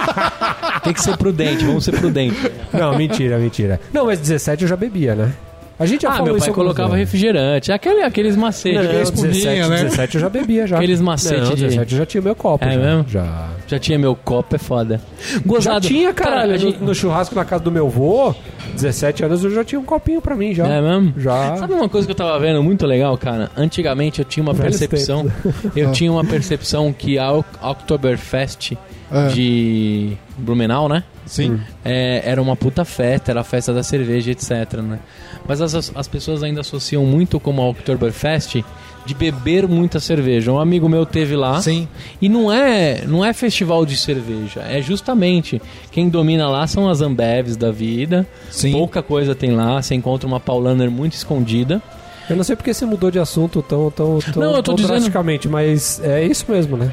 [0.82, 2.38] tem que ser prudente, vamos ser prudentes.
[2.72, 3.80] Não, mentira, mentira.
[3.92, 5.32] Não, mas 17 eu já bebia, né?
[5.78, 7.04] A gente já Ah, falou meu pai colocava vezes.
[7.04, 7.70] refrigerante.
[7.70, 8.78] Aquele, aqueles macetes.
[8.78, 9.76] Não, aqueles 17, espuminha, né?
[9.84, 10.76] 17 eu já bebia já.
[10.76, 12.64] Aqueles macetes Não, de- 17 eu já tinha meu copo.
[12.64, 12.78] É já.
[12.80, 13.04] mesmo?
[13.08, 13.48] Já.
[13.66, 15.00] Já tinha meu copo, é foda.
[15.20, 15.86] Já Gozado.
[15.86, 16.54] tinha, caralho.
[16.54, 18.34] a gente- no, no churrasco na casa do meu vô,
[18.74, 20.66] 17 anos eu já tinha um copinho pra mim, já.
[20.66, 21.12] É mesmo?
[21.18, 21.56] Já.
[21.56, 23.50] Sabe uma coisa que eu tava vendo muito legal, cara?
[23.56, 25.30] Antigamente eu tinha uma percepção.
[25.74, 28.72] Eu tinha uma percepção que a Ok- Oktoberfest
[29.10, 29.28] É.
[29.28, 31.04] de Blumenau, né?
[31.24, 31.60] Sim.
[31.84, 34.98] É, era uma puta festa, era a festa da cerveja, etc, né?
[35.46, 38.62] Mas as, as pessoas ainda associam muito como a Oktoberfest
[39.04, 40.50] de beber muita cerveja.
[40.50, 41.86] Um amigo meu teve lá Sim.
[42.20, 47.00] e não é, não é festival de cerveja, é justamente quem domina lá são as
[47.00, 48.26] Ambevs da vida.
[48.50, 48.72] Sim.
[48.72, 51.80] Pouca coisa tem lá, você encontra uma Paulaner muito escondida.
[52.28, 54.74] Eu não sei porque você mudou de assunto tão, tão, tão, Não, eu tô tão
[54.74, 56.92] dizendo- drasticamente, mas é isso mesmo, né?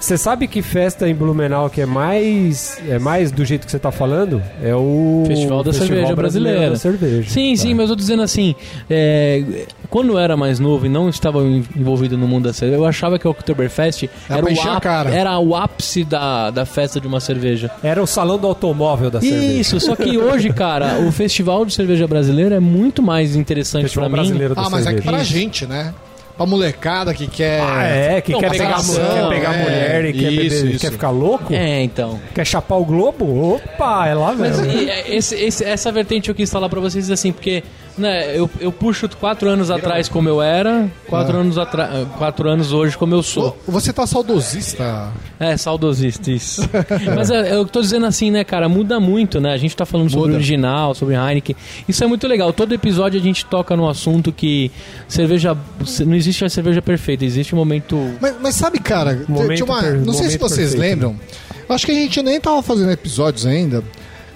[0.00, 3.78] Você sabe que festa em Blumenau que é mais é mais do jeito que você
[3.78, 4.42] tá falando?
[4.62, 6.70] É o Festival da Cerveja Brasileira.
[6.70, 7.28] da cerveja.
[7.30, 8.54] Sim, sim, mas eu tô dizendo assim,
[8.88, 12.80] é, quando eu era mais novo e não estava en- envolvido no mundo da cerveja,
[12.80, 17.20] eu achava que o Oktoberfest Era o, era o ápice da, da festa de uma
[17.20, 17.70] cerveja.
[17.82, 19.52] Era o salão do automóvel da cerveja.
[19.60, 24.08] Isso, só que hoje, cara, o Festival de Cerveja Brasileira é muito mais interessante Festival
[24.08, 24.28] pra mim.
[24.28, 25.92] brasileiro da Ah, mas é que pra gente, né?
[26.40, 27.60] Pra molecada que quer.
[27.60, 28.94] Ah, é, que Não, quer mas pegar, ação,
[29.28, 30.80] quer pegar é, mulher e quer, isso, beber- isso.
[30.80, 31.52] quer ficar louco?
[31.52, 32.18] É, então.
[32.34, 33.56] Quer chapar o globo?
[33.56, 34.64] Opa, é lá Mas mesmo.
[34.80, 37.62] e, é, esse- esse- essa vertente eu quis falar pra vocês assim, porque
[37.98, 41.40] né, eu, eu puxo quatro anos atrás como eu era, quatro Ah.
[41.40, 43.56] anos atrás, quatro anos hoje como eu sou.
[43.68, 45.08] Você tá saudosista.
[45.38, 46.62] É, saudosista, isso.
[47.14, 49.52] Mas é, eu tô dizendo assim, né, cara, muda muito, né?
[49.52, 50.32] A gente tá falando sobre Muda.
[50.32, 51.56] o original, sobre Heineken.
[51.88, 52.52] Isso é muito legal.
[52.52, 54.70] Todo episódio a gente toca no assunto que
[55.08, 55.56] cerveja.
[56.06, 57.96] Não existe a cerveja perfeita, existe um momento.
[58.20, 61.16] Mas, mas sabe, cara, Momento uma- per- não sei se vocês perfeito, lembram.
[61.68, 63.82] Acho que a gente nem tava fazendo episódios ainda.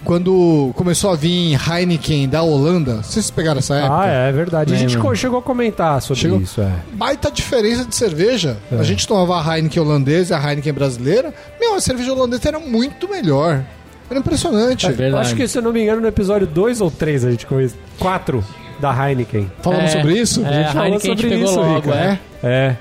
[0.04, 2.96] Quando começou a vir Heineken da Holanda.
[3.02, 4.00] Vocês pegaram essa época?
[4.02, 4.74] Ah, é verdade.
[4.74, 6.70] A gente chegou a comentar sobre Chegou- isso, é.
[6.92, 8.56] Baita diferença de cerveja.
[8.70, 8.76] É.
[8.76, 11.32] A gente tomava a Heineken holandesa e a Heineken brasileira.
[11.60, 13.62] Meu, a cerveja holandesa era muito melhor.
[14.10, 14.86] Era impressionante.
[14.86, 15.26] É verdade.
[15.26, 17.74] Acho que, se eu não me engano, no episódio 2 ou 3 a gente conhece.
[17.98, 18.44] 4
[18.78, 19.50] da Heineken.
[19.62, 20.44] Falamos É, sobre isso?
[20.44, 22.18] É, A a gente falou Heineken a gente sobre pegou isso, logo, Rica, é.
[22.42, 22.76] É.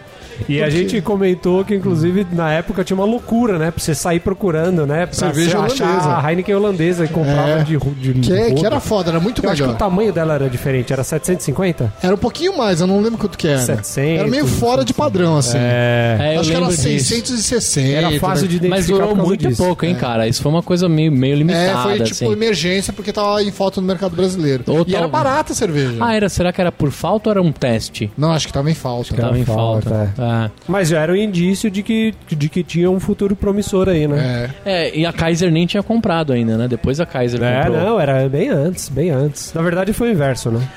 [0.50, 3.72] E a gente comentou que, inclusive, na época tinha uma loucura, né?
[3.72, 5.06] Pra você sair procurando, né?
[5.06, 6.18] Pra Cerveja você achar holandesa.
[6.18, 7.64] a Heineken holandesa e comprava É.
[7.64, 8.66] de, de Que, que rodo.
[8.66, 9.78] era foda, era muito Eu acho que o melhor.
[9.78, 10.92] tamanho dela era diferente.
[10.94, 11.94] Era 750?
[12.02, 13.60] Era um pouquinho mais, eu não lembro quanto que era.
[13.60, 15.58] 700, Era meio fora de padrão, assim.
[15.58, 16.18] É.
[16.20, 17.10] É, eu Acho que era lembro disso.
[17.10, 17.90] 660.
[17.90, 19.64] Era fácil de identificar Mas durou por causa muito disso.
[19.64, 20.28] pouco, hein, cara?
[20.28, 22.32] Isso foi uma coisa meio, meio limitada, É, foi tipo assim.
[22.32, 24.64] emergência porque tava em falta no mercado brasileiro.
[24.68, 25.98] Ou e era barata a cerveja.
[26.00, 28.12] Ah, era, será que era por falta ou era um teste?
[28.18, 29.10] Não, acho que tava em falta.
[29.14, 30.14] que era Tava em falta, falta.
[30.24, 30.52] Ah.
[30.68, 34.50] Mas já era um indício de que, de que tinha um futuro promissor aí, né?
[34.66, 34.86] É.
[34.88, 36.68] É, e a Kaiser nem tinha comprado ainda, né?
[36.68, 37.84] Depois a Kaiser É, comprou.
[37.84, 39.54] não, era bem antes, bem antes.
[39.54, 40.68] Na verdade foi o inverso, né?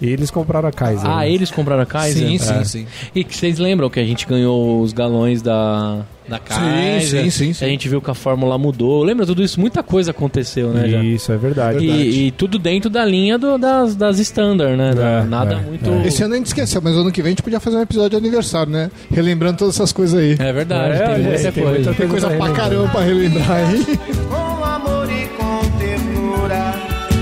[0.00, 1.08] E eles compraram a Kaiser.
[1.08, 1.30] Ah, né?
[1.30, 2.26] eles compraram a Kaiser?
[2.28, 2.64] Sim, sim, É.
[2.64, 2.86] sim.
[3.14, 6.00] E que vocês lembram que a gente ganhou os galões da,
[6.30, 7.24] da Kaiser?
[7.24, 7.64] sim, sim, sim.
[7.64, 9.02] A gente viu que a fórmula mudou.
[9.02, 9.60] Lembra tudo isso?
[9.60, 10.88] Muita coisa aconteceu, né?
[10.88, 11.02] já.
[11.02, 11.78] Isso, é verdade.
[11.78, 12.02] Verdade.
[12.02, 14.92] E, e tudo dentro da linha do- das, das standard, né?
[14.96, 16.06] É, nada é, muito...
[16.06, 18.10] Esse ano a gente esqueceu, mas ano que vem a gente podia fazer um episódio
[18.10, 18.90] de aniversário, né?
[19.10, 20.36] Relembrando todas essas coisas aí.
[20.38, 21.70] É verdade, É, tem é, muita tem coisa.
[21.78, 23.84] muita Tem coisa pra caramba pra relembrar aí.
[24.28, 26.74] Com amor e com ternura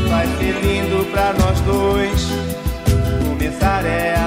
[0.08, 2.28] Vai ser lindo pra nós dois
[3.26, 4.17] Começar é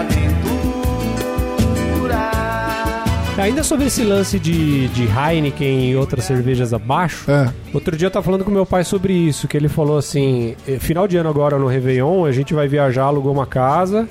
[3.42, 7.50] Ainda sobre esse lance de, de Heineken e outras cervejas abaixo, É.
[7.74, 10.78] outro dia eu tava falando com meu pai sobre isso, que ele falou assim, eh,
[10.80, 14.08] final de ano agora no Réveillon, a gente vai viajar, alugou uma casa.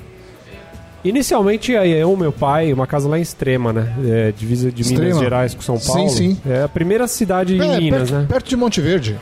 [1.03, 3.91] Inicialmente ia eu, meu pai, uma casa lá em Extrema, né?
[4.05, 5.19] É, divisa de Minas Extrema?
[5.19, 6.09] Gerais com São Sim, Paulo.
[6.09, 6.37] sim.
[6.47, 8.25] É a primeira cidade em É, Minas, perto, né?
[8.29, 9.17] perto de Monte Verde.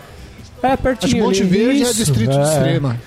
[0.61, 1.23] É, Acho pertinho.
[1.23, 1.49] Monte ali.
[1.49, 2.41] Verde é Isso, distrito de é.
[2.43, 2.97] Extrema.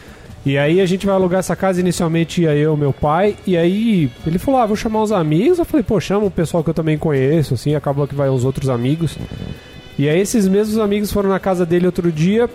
[0.45, 4.11] E aí a gente vai alugar essa casa, inicialmente ia eu, meu pai, e aí
[4.27, 6.75] ele falou, ah, vou chamar os amigos, eu falei, pô, chama o pessoal que eu
[6.75, 9.17] também conheço, assim, acabou que vai os outros amigos.
[9.97, 12.51] E aí esses mesmos amigos foram na casa dele outro dia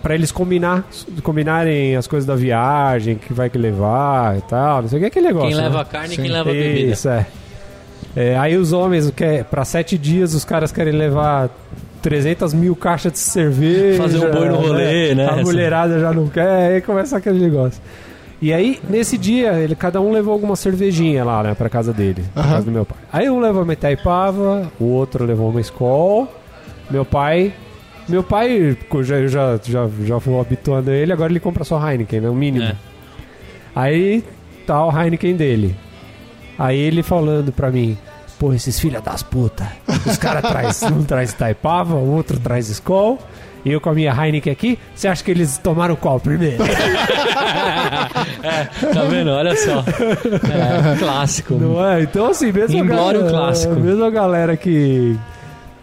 [0.00, 0.84] pra eles combinar,
[1.24, 5.08] combinarem as coisas da viagem, que vai que levar e tal, não sei o que,
[5.08, 5.48] aquele negócio.
[5.48, 5.62] Quem né?
[5.64, 6.92] leva a carne e quem leva a bebida.
[6.92, 7.26] Isso, é.
[8.14, 11.50] É, Aí os homens, quer, pra sete dias, os caras querem levar
[12.02, 14.02] 300 mil caixas de cerveja.
[14.02, 15.28] Fazer um boi no rolê, né?
[15.28, 17.80] A mulherada já não quer, aí começa aquele negócio.
[18.42, 22.24] E aí, nesse dia, ele, cada um levou alguma cervejinha lá, né, pra casa dele,
[22.32, 22.52] pra Aham.
[22.52, 22.98] casa do meu pai.
[23.12, 26.26] Aí um levou uma Itaipava, o outro levou uma Skol,
[26.90, 27.52] meu pai...
[28.08, 32.22] Meu pai, eu já, já, já, já vou habituando ele, agora ele compra só Heineken,
[32.22, 32.64] né, o mínimo.
[32.64, 32.74] É.
[33.72, 34.24] Aí
[34.66, 35.76] tá o Heineken dele.
[36.58, 37.96] Aí ele falando pra mim,
[38.40, 39.70] pô, esses filha das puta,
[40.06, 43.18] os caras traz, um traz Taipava, o outro traz Skol,
[43.66, 46.64] e eu com a minha Heineken aqui, você acha que eles tomaram qual primeiro?
[48.40, 49.30] Tá vendo?
[49.30, 49.84] Olha só.
[49.84, 51.54] É, clássico.
[51.54, 52.02] Não é?
[52.02, 53.74] Então assim, mesmo a Inglório galera, clássico.
[53.74, 55.18] mesmo a galera que...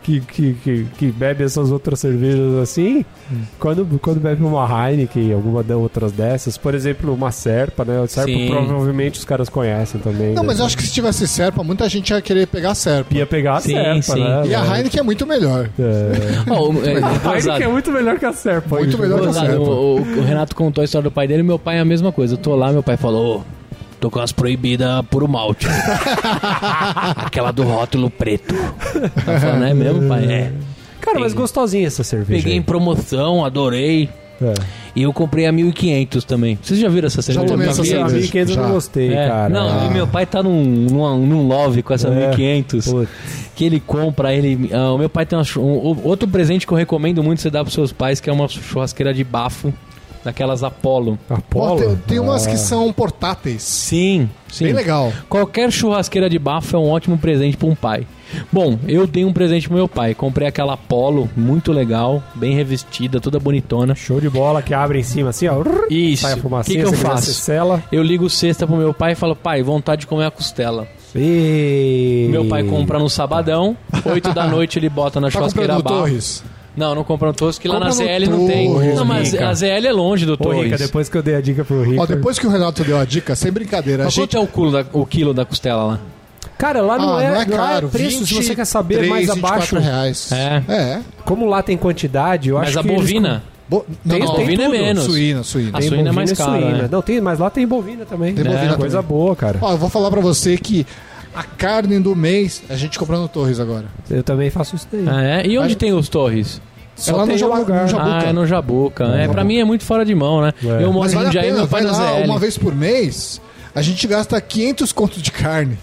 [0.08, 3.42] Que, que, que, que bebe essas outras cervejas assim, Hum.
[3.60, 8.00] quando, quando bebe uma Heineken, alguma da- outras dessas, por exemplo, uma Serpa, né?
[8.00, 8.48] O Serpa Sim.
[8.50, 10.34] provavelmente os caras conhecem também.
[10.34, 10.48] Não, né?
[10.48, 13.14] mas eu acho que se tivesse Serpa, muita gente ia querer pegar Serpa.
[13.14, 14.24] Ia pegar a Sim, Serpa, sim.
[14.24, 14.44] né?
[14.48, 15.70] E a Heineken é muito melhor.
[15.78, 16.38] É.
[16.88, 17.36] É, A.
[17.36, 18.78] Heineken é muito melhor que a Serpa.
[18.78, 19.02] Muito hein?
[19.02, 19.58] melhor que a Serpa.
[19.60, 22.14] o, o- o Renato contou a história do pai dele, meu pai é a mesma
[22.14, 22.36] coisa.
[22.36, 23.57] Eu tô lá, meu pai falou, "Ô,
[24.00, 25.68] tô com as proibidas puro malte.
[27.18, 28.54] Aquela do rótulo preto.
[28.56, 30.26] Eu falando, é mesmo, pai?
[30.26, 30.52] É.
[31.02, 32.40] Cara, mas gostosinha essa cerveja.
[32.42, 32.64] Peguei em aí.
[32.66, 34.10] promoção, adorei.
[34.42, 34.54] É.
[34.96, 36.60] E eu comprei a 1500 também.
[36.62, 37.48] Vocês já viram essa cerveja?
[37.48, 38.12] tomei essa 1500?
[38.12, 38.32] cerveja.
[38.34, 38.74] 1500 eu não Já.
[38.74, 39.50] gostei, É, cara.
[39.50, 39.86] Não, Ah.
[39.90, 42.28] e meu pai tá num, num, num love com essa É.
[42.30, 43.10] 1500 Putz.
[43.56, 44.34] que ele compra.
[44.34, 47.42] Ele, ah, o meu pai tem uma chu- um- outro presente que eu recomendo muito
[47.42, 49.74] você dar pros seus pais, que é uma churrasqueira de bafo,
[50.28, 51.18] daquelas Apollo.
[51.30, 51.80] Apollo?
[51.80, 52.50] tem, tem umas Ah.
[52.52, 53.64] que são portáteis.
[53.64, 54.66] Sim, sim.
[54.66, 55.12] Bem legal.
[55.28, 58.06] Qualquer churrasqueira de bafo é um ótimo presente para um pai.
[58.52, 60.14] Bom, eu dei um presente pro meu pai.
[60.14, 63.96] Comprei aquela Apollo, muito legal, bem revestida, toda bonitona.
[63.96, 65.64] Show de bola que abre em cima assim, ó.
[65.90, 66.24] Isso.
[66.24, 67.34] Sai a O que, que eu faço?
[67.34, 67.82] cela.
[67.92, 70.88] Eu ligo cesta pro meu pai e falo, pai, vontade de comer a costela.
[71.16, 72.28] E...
[72.30, 75.96] Meu pai compra no sabadão, 8 da noite ele bota na Tá churrasqueira bafo.
[75.98, 76.44] Torres?
[76.78, 78.72] Não, não compra no Torres, que lá Compra na no ZL não tem.
[78.72, 79.50] Torres, Não, mas Rica.
[79.50, 80.64] a ZL é longe do Ô, Torres.
[80.66, 82.02] Rica, depois que eu dei a dica pro Rico.
[82.02, 84.40] Ó, depois que o Renato deu a dica, sem brincadeira, a Mas gente quanto é
[84.40, 86.00] o quilo, da, o quilo da costela lá?
[86.58, 87.90] Cara, lá não, Ah, é, não é lá caro.
[87.90, 89.78] preço, se você quer saber 23, mais 24 abaixo.
[89.80, 90.32] reais.
[90.32, 90.64] É.
[90.68, 91.00] É.
[91.26, 93.44] Como lá tem quantidade, eu Mas acho a que eles bovina?
[93.70, 93.86] Bo...
[94.06, 94.78] Não, Tem- não, tem bovina é tudo.
[94.78, 95.04] menos.
[95.04, 95.70] Suína, suína.
[95.74, 96.84] A Tem suína é mais bovina e cara, suína.
[96.84, 96.90] né?
[96.92, 98.34] Não, tem, mas lá tem bovina também.
[98.34, 98.80] Tem bovina é, também.
[98.80, 99.58] coisa boa, cara.
[99.62, 100.88] Ó, eu vou falar pra você que
[101.36, 103.86] a carne do mês, a gente comprando Torres agora.
[104.10, 105.06] Eu também faço isso daí.
[105.08, 105.46] Ah, é?
[105.46, 106.62] E onde Mas- tem os Torres?
[106.98, 107.82] Só é lá no, um lugar.
[107.84, 108.18] no Jabuca.
[108.18, 109.04] Ah, é no Jabuca.
[109.04, 109.32] É, Jabuca.
[109.34, 110.52] pra mim é muito fora de mão, né?
[110.64, 110.84] É.
[110.84, 112.26] Eu moro Mas em vale a Jundiaí, pena, meu pai vai lá ZL.
[112.26, 113.40] uma vez por mês,
[113.76, 115.78] a gente gasta 500 contos de carne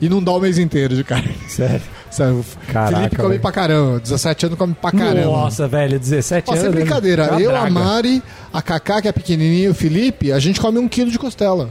[0.00, 1.34] e não dá o mês inteiro de carne.
[1.48, 1.82] sério.
[2.14, 2.34] Sério,
[2.68, 3.40] o Caraca, Felipe come velho.
[3.40, 5.24] pra caramba, 17 anos come pra caramba.
[5.26, 6.68] Nossa, velho, 17 Ó, anos.
[6.72, 7.66] brincadeira, é uma eu, draga.
[7.66, 11.10] a Mari, a Kaká, que é pequenininha, e o Felipe, a gente come um quilo
[11.10, 11.70] de costela.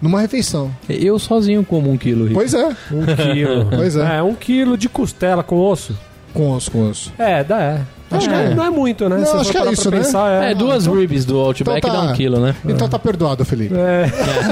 [0.00, 0.70] Numa refeição.
[0.88, 2.34] Eu sozinho como um quilo, Rico.
[2.40, 3.66] Pois é, Um quilo.
[3.76, 4.16] Pois é.
[4.16, 5.94] É, um quilo de costela com osso.
[6.32, 7.12] Com osso, com osso.
[7.18, 7.80] É, dá, é.
[8.10, 8.48] Acho É.
[8.50, 9.16] que não é muito, né?
[9.18, 9.96] Não, Se acho que é isso, né?
[9.98, 10.50] pensar, é.
[10.50, 12.06] É, duas então- ribs do Outback então tá.
[12.06, 12.54] dá um quilo, né?
[12.66, 13.74] Então tá perdoado, Felipe.
[13.74, 14.04] É.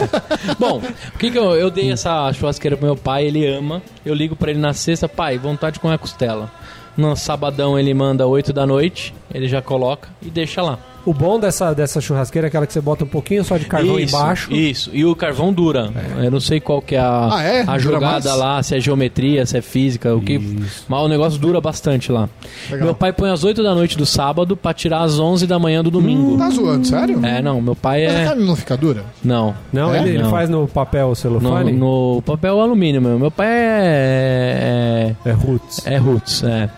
[0.58, 0.80] Bom,
[1.14, 3.82] o que que eu, eu dei essa churrasqueira pro meu pai, ele ama.
[4.04, 6.50] Eu ligo pra ele na sexta, pai, vontade de comer a costela.
[6.96, 10.78] No sabadão ele manda 8 da noite, ele já coloca e deixa lá.
[11.10, 13.98] O bom dessa, dessa churrasqueira é aquela que você bota um pouquinho só de carvão
[13.98, 14.52] isso, embaixo.
[14.52, 15.90] Isso, e o carvão dura.
[16.22, 17.64] Eu não sei qual que é a, Ah, é?
[17.66, 20.34] a jogada lá, se é geometria, se é física, o que.
[20.34, 20.84] Isso.
[20.88, 22.28] Mas o negócio dura bastante lá.
[22.70, 22.84] Legal.
[22.86, 25.82] Meu pai põe às 8 da noite do sábado pra tirar às 11 da manhã
[25.82, 26.38] do domingo.
[26.38, 27.20] Tá zoando, sério?
[27.26, 28.24] É, não, meu pai Mas a é.
[28.26, 29.04] carne não fica dura?
[29.24, 29.54] Não.
[29.72, 29.98] Não, É?
[30.00, 30.30] ele, ele Não.
[30.30, 31.72] faz no papel No, celofane?
[31.72, 33.18] no papel alumínio, meu.
[33.18, 35.14] Meu pai é.
[35.24, 35.86] É roots.
[35.86, 36.68] É, é roots, é.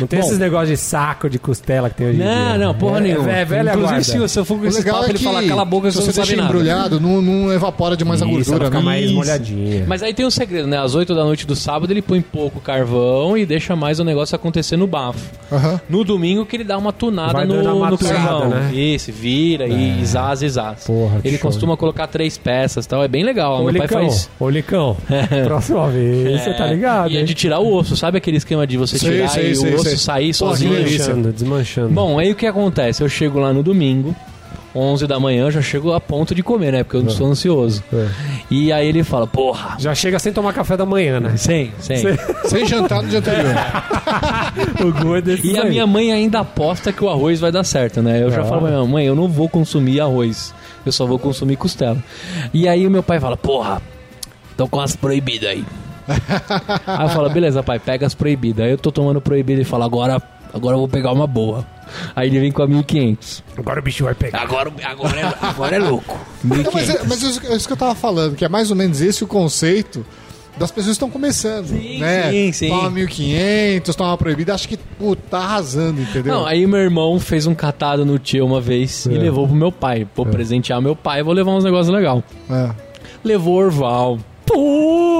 [0.00, 0.26] Não tem Bom.
[0.26, 2.34] esses negócios de saco de costela que tem hoje em dia.
[2.34, 3.30] Não, não, porra é, nenhuma.
[3.30, 4.28] É, velha Inclusive, guarda.
[4.28, 5.96] se, eu for com O esse legal papo, é ele fala, cala a boca, se
[5.96, 6.48] você você não deixa sabe nada.
[6.52, 8.56] embrulhado, não, não evapora demais a Isso, gordura.
[8.56, 8.84] ela fica né?
[8.84, 9.14] mais Isso.
[9.14, 9.84] molhadinha.
[9.86, 10.78] Mas aí tem um segredo, né?
[10.78, 14.34] Às 8 da noite do sábado ele põe pouco carvão e deixa mais o negócio
[14.34, 15.18] acontecer no bafo.
[15.52, 15.80] Aham.
[15.88, 18.48] No domingo que ele dá uma tunada Vai no, uma no carvão.
[18.50, 18.70] né?
[18.72, 20.84] Isso, vira e zaz e zaz.
[20.84, 21.50] Porra, que ele show.
[21.50, 23.02] costuma colocar três peças e tal.
[23.02, 23.60] É bem legal.
[23.62, 24.30] Ô, Meu pai faz.
[24.38, 24.96] ô, Licão,
[25.44, 27.96] próxima vez, você tá ligado, E é de tirar o osso.
[27.96, 30.74] Sabe aquele esquema de você tirar e o osso sair Pô, sozinho?
[30.84, 31.88] Desmanchando, desmanchando.
[31.90, 33.02] Bom, aí o que acontece?
[33.02, 34.14] Eu chego lá no domingo,
[34.74, 36.84] 11 da manhã, já chego a ponto de comer, né?
[36.84, 37.82] Porque eu não sou ansioso.
[37.92, 38.06] É.
[38.50, 39.76] E aí ele fala, porra.
[39.78, 41.36] Já chega sem tomar café da manhã, né?
[41.36, 41.98] Sem, sem.
[42.44, 43.52] Sem jantar no dia anterior.
[44.86, 48.00] o gol é E a minha mãe ainda aposta que o arroz vai dar certo,
[48.00, 48.22] né?
[48.22, 48.44] Eu já Ah.
[48.44, 50.54] falo pra minha mãe, eu não vou consumir arroz.
[50.86, 51.98] Eu só vou consumir costela.
[52.54, 53.82] E aí o meu pai fala, porra,
[54.56, 55.64] tô com as proibidas aí.
[56.86, 58.64] aí eu falo, beleza, pai, pega as proibidas.
[58.64, 60.20] Aí eu tô tomando proibida e falo, agora,
[60.52, 61.66] agora eu vou pegar uma boa.
[62.14, 63.42] Aí ele vem com a 1500.
[63.58, 64.42] Agora o bicho vai pegar.
[64.42, 66.18] Agora, agora, é, agora é louco.
[66.44, 66.74] Não, 1500.
[66.74, 69.00] mas é, mas isso, é isso que eu tava falando, que é mais ou menos
[69.00, 70.04] esse o conceito
[70.56, 71.66] das pessoas que estão começando.
[71.68, 72.30] Sim, né?
[72.30, 72.68] sim, sim.
[72.68, 76.34] Toma 1.500, toma proibida, acho que pô, tá arrasando, entendeu?
[76.34, 79.18] Não, aí meu irmão fez um catado no tio uma vez e É.
[79.18, 80.06] levou pro meu pai.
[80.14, 82.22] Vou presentear meu pai, vou levar uns negócios legais.
[82.50, 82.70] É.
[83.24, 84.18] Levou Orval.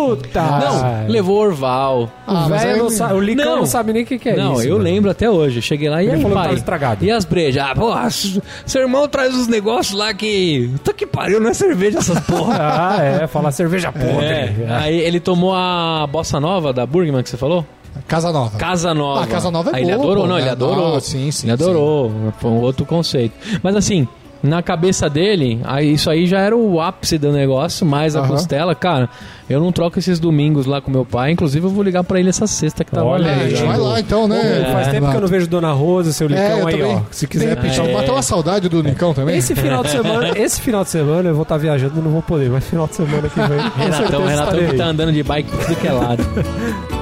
[0.09, 0.43] Puta!
[0.43, 2.11] Não, levou Orval.
[2.27, 3.67] Ah, o velho não sabe, o Licão não, Não.
[3.67, 4.63] sabe nem o que, que é não, isso.
[4.65, 4.85] eu mano.
[4.85, 5.61] lembro até hoje.
[5.63, 6.55] Cheguei lá e Ele aí, falou pai.
[6.55, 7.05] estragado.
[7.05, 7.63] E as brejas?
[7.65, 10.71] Ah, porra, seu irmão traz uns negócios lá que.
[10.85, 12.59] Tá que pariu, não é cerveja essas porra.
[12.91, 14.25] Ah, é, falar cerveja podre.
[14.25, 17.65] É, aí ele tomou a bossa nova da Burgman que você falou?
[18.07, 18.57] Casa Nova.
[18.59, 19.25] Casa Nova.
[19.25, 20.53] Ah, Casa Nova é Aí ele boa, adorou, pô, não, ele né?
[20.53, 20.97] adorou.
[20.97, 22.11] Ah, sim, sim, Ele adorou.
[22.39, 23.35] Foi um outro conceito.
[23.63, 24.07] Mas assim,
[24.43, 28.29] na cabeça dele, aí, isso aí já era o ápice do negócio, mais a Aham.
[28.29, 28.75] costela.
[28.75, 29.09] Cara,
[29.49, 31.33] eu não troco esses domingos lá com meu pai.
[31.33, 33.61] Inclusive, eu vou ligar pra ele essa sexta que tá Olha É, a aí, gente
[33.63, 33.69] hein?
[33.69, 34.65] vai lá então, né?
[34.67, 36.97] Pô, Faz tempo que eu não vejo Dona Rosa, seu Licão É, aí, também.
[36.97, 37.01] ó.
[37.11, 39.37] Se quiser um- eu bateu uma saudade do Nicão também.
[39.37, 42.23] Esse final de semana, esse final de semana eu vou estar viajando e não vou
[42.23, 43.59] poder, mas final de semana que vem.
[43.77, 46.23] Renatão, Renatão que tá andando de bike por tudo que é lado.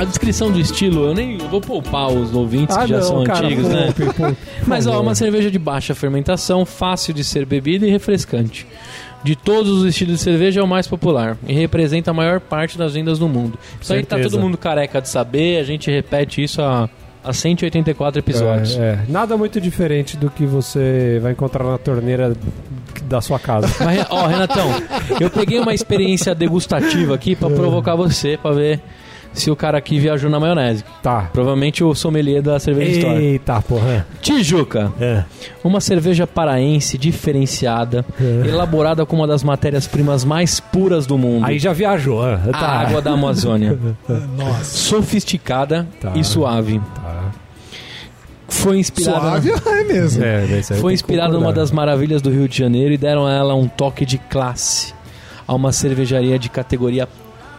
[0.00, 3.02] A descrição do estilo, eu nem eu vou poupar os ouvintes Ah, que já não,
[3.02, 3.92] são cara, antigos, né?
[4.16, 4.34] por
[4.66, 8.66] Mas ó, uma cerveja de baixa fermentação, fácil de ser bebida e refrescante.
[9.22, 12.78] De todos os estilos de cerveja é o mais popular e representa a maior parte
[12.78, 13.58] das vendas do mundo.
[13.78, 16.88] Isso aí tá todo mundo careca de saber, a gente repete isso há,
[17.22, 18.78] há 184 episódios.
[18.78, 18.98] É, é.
[19.06, 22.32] Nada muito diferente do que você vai encontrar na torneira
[23.02, 23.68] da sua casa.
[23.84, 24.70] Mas, ó, Renatão,
[25.20, 28.80] eu peguei uma experiência degustativa aqui pra provocar você, pra ver
[29.32, 30.84] se o cara aqui viajou na maionese.
[31.02, 31.30] tá.
[31.32, 33.22] Provavelmente o sommelier da cerveja Store.
[33.24, 34.06] Eita, porra.
[34.20, 35.24] Tijuca, É.
[35.62, 38.48] uma cerveja paraense diferenciada, É.
[38.48, 41.46] elaborada com uma das matérias-primas mais puras do mundo.
[41.46, 42.22] Aí já viajou.
[42.22, 42.58] a Tá.
[42.68, 43.78] água da Amazônia.
[44.36, 44.64] Nossa.
[44.64, 46.12] Sofisticada Tá.
[46.16, 46.80] e suave.
[46.94, 47.30] Tá.
[48.48, 50.24] Foi inspirada, Suave é mesmo.
[50.24, 53.68] É, foi inspirada numa das maravilhas do Rio de Janeiro e deram a ela um
[53.68, 54.92] toque de classe
[55.46, 57.08] a uma cervejaria de categoria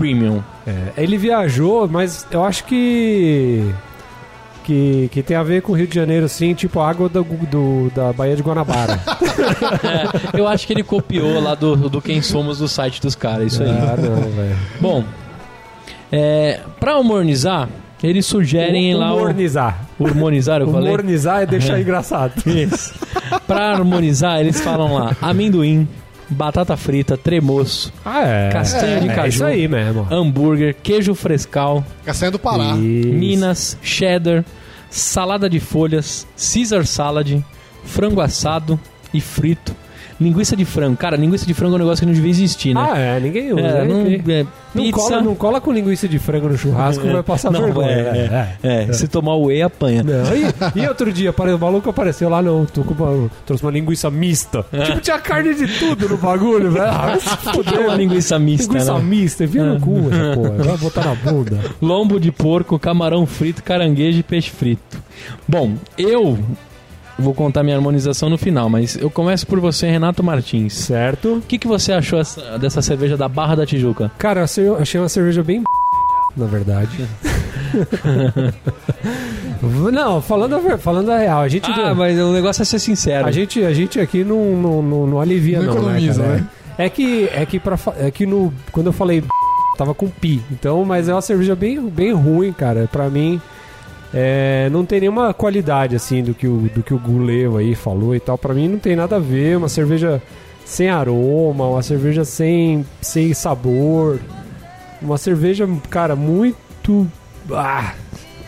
[0.01, 0.43] premium.
[0.67, 3.65] É, ele viajou, mas eu acho que.
[4.63, 7.23] Que, que tem a ver com o Rio de Janeiro, assim, tipo a água do,
[7.23, 8.99] do- da Baía de Guanabara.
[10.33, 13.53] É, eu acho que ele copiou lá do, do Quem Somos do site dos caras,
[13.53, 13.69] isso aí.
[13.69, 14.55] Ah, não, velho.
[14.79, 15.03] Bom,
[16.11, 17.67] é, pra harmonizar,
[18.03, 19.17] eles sugerem lá o...
[19.17, 19.79] Humornizar.
[19.99, 20.89] Harmonizar, eu falei?
[20.89, 22.33] Humornizar é deixar engraçado.
[22.45, 22.93] Isso.
[23.47, 25.87] Pra harmonizar, eles falam lá amendoim,
[26.31, 28.49] batata frita, tremoço, Ah, é.
[28.51, 29.27] Castanha de é, caju.
[29.29, 30.07] isso aí mesmo.
[30.09, 32.75] hambúrguer, queijo frescal, Castanha do Pará.
[32.77, 33.07] Isso.
[33.09, 34.43] minas, cheddar,
[34.89, 37.39] salada de folhas, Caesar salad,
[37.83, 38.79] frango assado
[39.13, 39.75] e frito,
[40.21, 40.95] linguiça de frango.
[40.95, 42.89] Cara, linguiça de frango é um negócio que não devia existir, né?
[42.93, 43.61] Ah, é, ninguém usa.
[43.61, 47.51] É, não, é, Não cola, não cola com linguiça de frango no churrasco, vai passar
[47.51, 47.89] Não, vergonha.
[47.89, 48.55] é, né?
[48.61, 50.03] É, se tomar o whey, apanha.
[50.03, 50.45] Não, e,
[50.83, 54.63] e outro dia, o maluco apareceu lá, não, tô com uma, trouxe uma linguiça mista.
[54.85, 56.85] Tipo, tinha carne de tudo no bagulho, velho.
[56.85, 57.19] Ah, É
[57.53, 59.03] fuder, uma linguiça mista, Linguiça né?
[59.03, 60.51] mista, enfia no cu essa porra.
[60.63, 61.59] Vai botar na bunda.
[61.81, 65.01] Lombo de porco, camarão frito, caranguejo e peixe frito.
[65.47, 66.37] Bom, eu
[67.21, 70.73] vou contar minha harmonização no final, mas eu começo por você, Renato Martins.
[70.73, 71.35] Certo?
[71.35, 74.11] O que, que você achou essa- dessa cerveja da Barra da Tijuca?
[74.17, 75.63] Cara, eu achei- eu achei uma cerveja bem
[76.35, 77.05] na verdade.
[79.91, 81.69] não, falando a, ver- falando a real, a gente...
[81.69, 83.27] Ah, mas o negócio é ser sincero.
[83.27, 86.35] A gente, a gente aqui não, não, não, não alivia, Não não, economiza, cara?
[86.35, 86.47] né?
[86.77, 89.23] É que, é que, pra, fa- é que no, quando eu falei
[89.77, 90.41] tava com pi.
[90.51, 92.87] Então, mas é uma cerveja bem, bem ruim, cara.
[92.91, 93.41] Pra mim,
[94.13, 98.15] é, não tem nenhuma qualidade, assim, do que o, do que o Guleu aí falou
[98.15, 98.37] e tal.
[98.37, 99.57] Pra mim não tem nada a ver.
[99.57, 100.21] Uma cerveja
[100.65, 104.19] sem aroma, uma cerveja sem, sem sabor.
[105.01, 107.07] Uma cerveja, cara, muito...
[107.51, 107.93] Ah,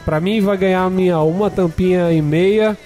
[0.06, 2.78] pra mim vai ganhar minha uma tampinha e meia...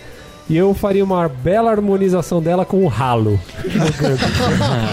[0.49, 3.38] E eu faria uma bela harmonização dela com o ralo.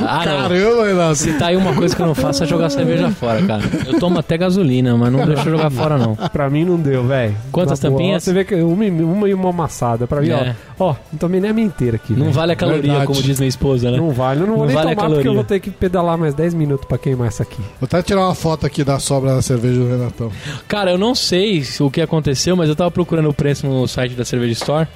[0.07, 0.23] Ah.
[0.25, 1.15] Caramba, Renato.
[1.17, 3.63] Se tá aí uma coisa que eu não faço é jogar cerveja fora, cara.
[3.87, 6.17] Eu tomo até gasolina, mas não deixa eu jogar fora, não.
[6.17, 7.37] Pra mim não deu, velho.
[7.53, 8.23] Quantas Na boa, tampinhas?
[8.25, 10.07] Você vê que uma, e- uma e uma amassada.
[10.07, 10.57] Pra mim, É.
[10.79, 10.87] ó.
[10.91, 12.13] Ó, não tomei nem a minha inteira aqui.
[12.15, 12.33] Não velho.
[12.33, 13.07] vale a caloria, Verdade.
[13.07, 13.97] como diz minha esposa, né?
[13.97, 14.41] Não vale.
[14.41, 16.35] Eu não vou Não nem vale a tomar porque eu vou ter que pedalar mais
[16.35, 17.59] 10 minutos pra queimar essa aqui.
[17.81, 20.33] Vou até tirar uma foto aqui da sobra da cerveja do Renatão.
[20.67, 23.87] Cara, eu não sei se- o que aconteceu, mas eu tava procurando o preço no
[23.87, 24.89] site da Cerveja Store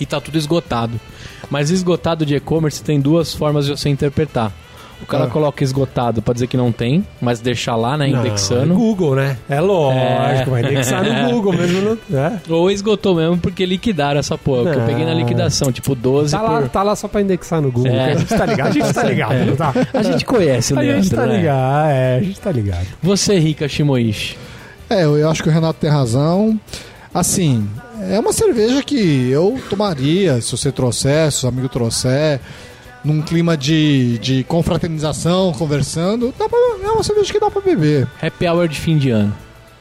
[0.00, 1.00] e tá tudo esgotado.
[1.50, 4.52] Mas esgotado de e-commerce tem duas formas de você interpretar.
[5.02, 5.28] O cara Ah.
[5.28, 8.72] coloca esgotado pra dizer que não tem, mas deixa lá, né, Não, é indexando.
[8.74, 9.36] Google, né?
[9.46, 10.00] É lógico,
[10.56, 10.62] É.
[10.62, 11.98] vai indexar no Google mesmo.
[12.08, 12.40] Não, é.
[12.48, 16.40] Ou esgotou mesmo porque liquidaram essa porra, que eu peguei na liquidação, tipo 12 Tá
[16.40, 16.68] lá, por...
[16.70, 17.92] tá lá só pra indexar no Google.
[17.92, 18.12] É.
[18.12, 19.74] A gente tá ligado, a gente tá ligado, não tá?
[19.92, 21.36] A gente conhece o A gente tá né?
[21.36, 22.86] ligado, é, a gente tá ligado.
[23.02, 24.38] Você, Rica Shimoishi.
[24.88, 26.58] É, eu acho que o Renato tem razão.
[27.12, 27.68] Assim,
[28.10, 32.40] é uma cerveja que eu tomaria se você trouxer, se o amigo trouxer,
[33.04, 36.34] num clima de, de confraternização, conversando.
[36.38, 38.08] Dá pra, é uma cerveja que dá pra beber.
[38.22, 39.34] Happy Hour de fim de ano.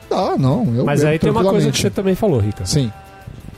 [0.10, 0.72] Dá, não.
[0.76, 2.66] Eu Mas bebo aí tem uma coisa que você também falou, Rita.
[2.66, 2.92] Sim.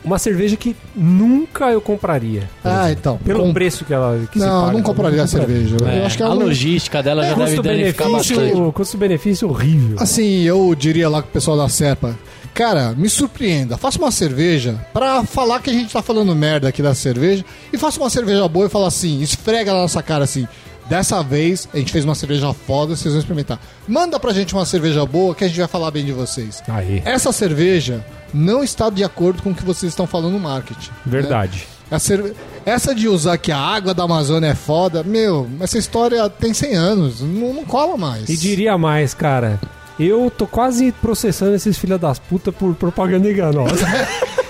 [0.06, 2.50] Uma cerveja que nunca eu compraria.
[2.64, 2.92] Ah, exemplo.
[3.00, 3.18] então.
[3.18, 4.74] Pelo Com- preço que ela que se Não, paga.
[4.74, 5.76] não compraria a cerveja.
[5.86, 8.40] É, Eu acho que a ela não- logística dela já deve danificar bastante.
[8.40, 9.98] Custo-benefício custo-benefício horrível.
[10.00, 12.18] Assim, eu diria lá com o pessoal da Serpa,
[12.58, 16.82] cara, me surpreenda, faça uma cerveja pra falar que a gente tá falando merda aqui
[16.82, 20.48] da cerveja e faça uma cerveja boa e fala assim, esfrega na nossa cara assim.
[20.90, 23.60] Dessa vez a gente fez uma cerveja foda, vocês vão experimentar.
[23.88, 26.64] Manda pra gente uma cerveja boa que a gente vai falar bem de vocês.
[26.68, 27.00] Aí.
[27.06, 30.90] Essa cerveja não está de acordo com o que vocês estão falando no marketing.
[30.90, 30.96] né?
[31.06, 31.68] Verdade.
[31.92, 32.34] A cerve-
[32.66, 36.74] Essa de usar que a água da Amazônia é foda, meu, essa história tem 100
[36.76, 38.28] anos, não, não cola mais.
[38.30, 39.60] E diria mais, cara.
[40.00, 43.86] Eu tô quase processando esses filha das putas por propaganda enganosa.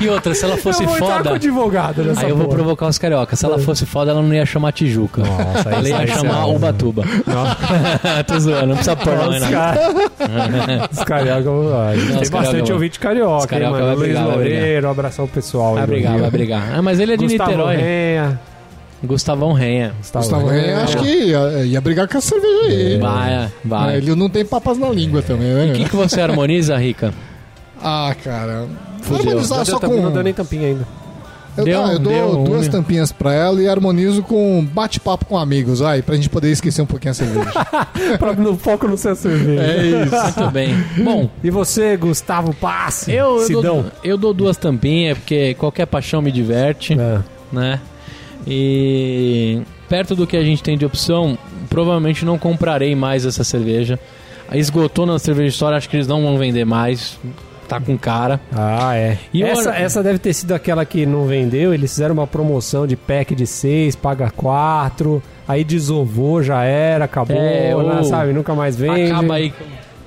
[0.00, 1.34] E outra, se ela fosse eu vou entrar com foda.
[1.36, 2.56] advogado nessa Aí eu vou porra.
[2.58, 3.36] provocar os carioca.
[3.36, 5.22] Se ela fosse foda, ela não ia chamar Tijuca.
[5.22, 6.56] Nossa, aí ela ia chamar sério.
[6.56, 7.02] Ubatuba.
[8.26, 9.28] Tô zoando, não precisa pôr não,
[10.90, 11.50] Os carioca.
[11.50, 13.86] ah, Tem os bastante carioca vão- ouvinte carioca, os hein, carioca mano.
[13.86, 14.36] vai Luiz brigar, brigar.
[14.36, 15.74] Loureiro, um abração pessoal.
[15.74, 16.62] Vai brigar, vai brigar.
[16.74, 17.76] Ah, mas ele é de Gustavo Niterói.
[17.76, 18.40] Renha.
[19.04, 19.92] Gustavão Renha.
[19.98, 22.92] Gustavo Renner, acho que ia, ia brigar com a cerveja aí.
[22.94, 23.00] hein?
[23.00, 23.96] Vai, vai.
[23.96, 25.72] Ele não tem papas na língua também, O né?
[25.74, 27.12] que, que você harmoniza, Rica?
[27.82, 28.66] Ah, cara.
[29.02, 29.20] Fudeu.
[29.30, 30.00] Harmonizar Não só com.
[30.00, 30.86] Não deu nem tampinha ainda.
[31.54, 35.26] Eu, Deu- ah, eu dou deu duas um- tampinhas pra ela e harmonizo com bate-papo
[35.26, 37.50] com amigos, vai, pra gente poder esquecer um pouquinho a cerveja.
[38.18, 39.62] pra no foco no seu cerveja.
[39.62, 40.14] é isso.
[40.40, 40.74] Muito bem.
[41.04, 43.12] Bom, E você, Gustavo Passe?
[43.12, 47.18] eu, eu, dou, eu dou duas tampinhas, porque qualquer paixão me diverte, É.
[47.52, 47.78] né?
[48.46, 51.36] E perto do que a gente tem de opção,
[51.68, 53.98] provavelmente não comprarei mais essa cerveja.
[54.52, 57.18] Esgotou na cerveja história, acho que eles não vão vender mais.
[57.68, 58.38] Tá com cara.
[58.54, 59.16] Ah, é.
[59.32, 61.72] E essa, ar- essa deve ter sido aquela que não vendeu.
[61.72, 65.22] Eles fizeram uma promoção de pack de 6, paga 4.
[65.48, 68.32] Aí desovou, já era, acabou, É, ou- sabe?
[68.34, 69.10] Nunca mais vende.
[69.10, 69.54] Acaba aí.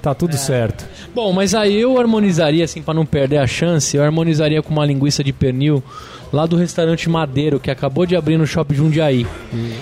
[0.05, 0.85] Tá tudo certo.
[1.15, 4.85] Bom, mas aí eu harmonizaria, assim, pra não perder a chance, eu harmonizaria com uma
[4.85, 5.83] linguiça de pernil
[6.31, 9.25] lá do restaurante Madeiro, que acabou de abrir no Shopping Jundiaí.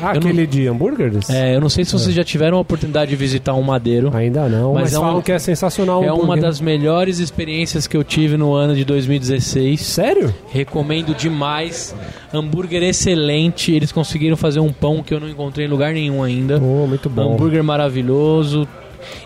[0.01, 1.30] Ah, Eu não- aquele de hambúrgueres?
[1.30, 4.15] É, eu não sei se vocês já tiveram a oportunidade de visitar um Madeiro.
[4.15, 6.03] Ainda não, Mas mas, é um- falam que é sensacional.
[6.03, 9.82] É uma das melhores experiências que eu tive no ano de 2016.
[9.82, 10.34] Sério?
[10.51, 11.93] Recomendo demais.
[12.34, 13.71] Hambúrguer excelente.
[13.74, 16.61] Eles conseguiram fazer um pão que eu não encontrei em lugar nenhum ainda.
[16.63, 17.34] Oh, muito bom.
[17.34, 18.65] Hambúrguer maravilhoso.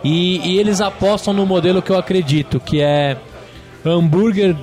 [0.04, 3.18] E, e eles apostam no modelo que eu acredito, que é
[3.86, 4.56] hambúrguer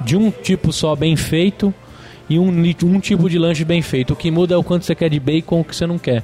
[0.00, 1.74] de um tipo só bem feito
[2.28, 2.48] e um,
[2.84, 4.12] um tipo de lanche bem feito.
[4.12, 5.98] O que muda é o quanto você quer de bacon ou o que você não
[5.98, 6.22] quer.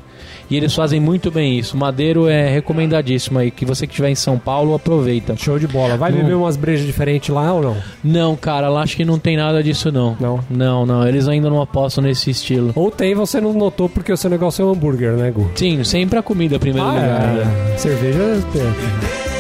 [0.51, 1.77] E eles fazem muito bem isso.
[1.77, 3.51] Madeiro é recomendadíssimo aí.
[3.51, 5.35] Que você que estiver em São Paulo, aproveita.
[5.37, 5.97] Show de bola.
[5.97, 6.19] Vai Não.
[6.19, 7.77] beber umas brejas diferentes lá ou não?
[8.03, 10.17] Não, cara, lá acho que não tem nada disso não.
[10.21, 10.41] Não.
[10.51, 11.07] Não, não.
[11.09, 12.73] Eles ainda não apostam nesse estilo.
[12.75, 15.51] Ou tem, você não notou porque o seu negócio é um hambúrguer, né, Gu?
[15.55, 17.21] Sim, sempre a comida primeiro Ah, lugar.
[17.35, 17.73] né?
[17.75, 17.79] é.
[17.79, 18.19] Cerveja.
[18.19, 19.32] é.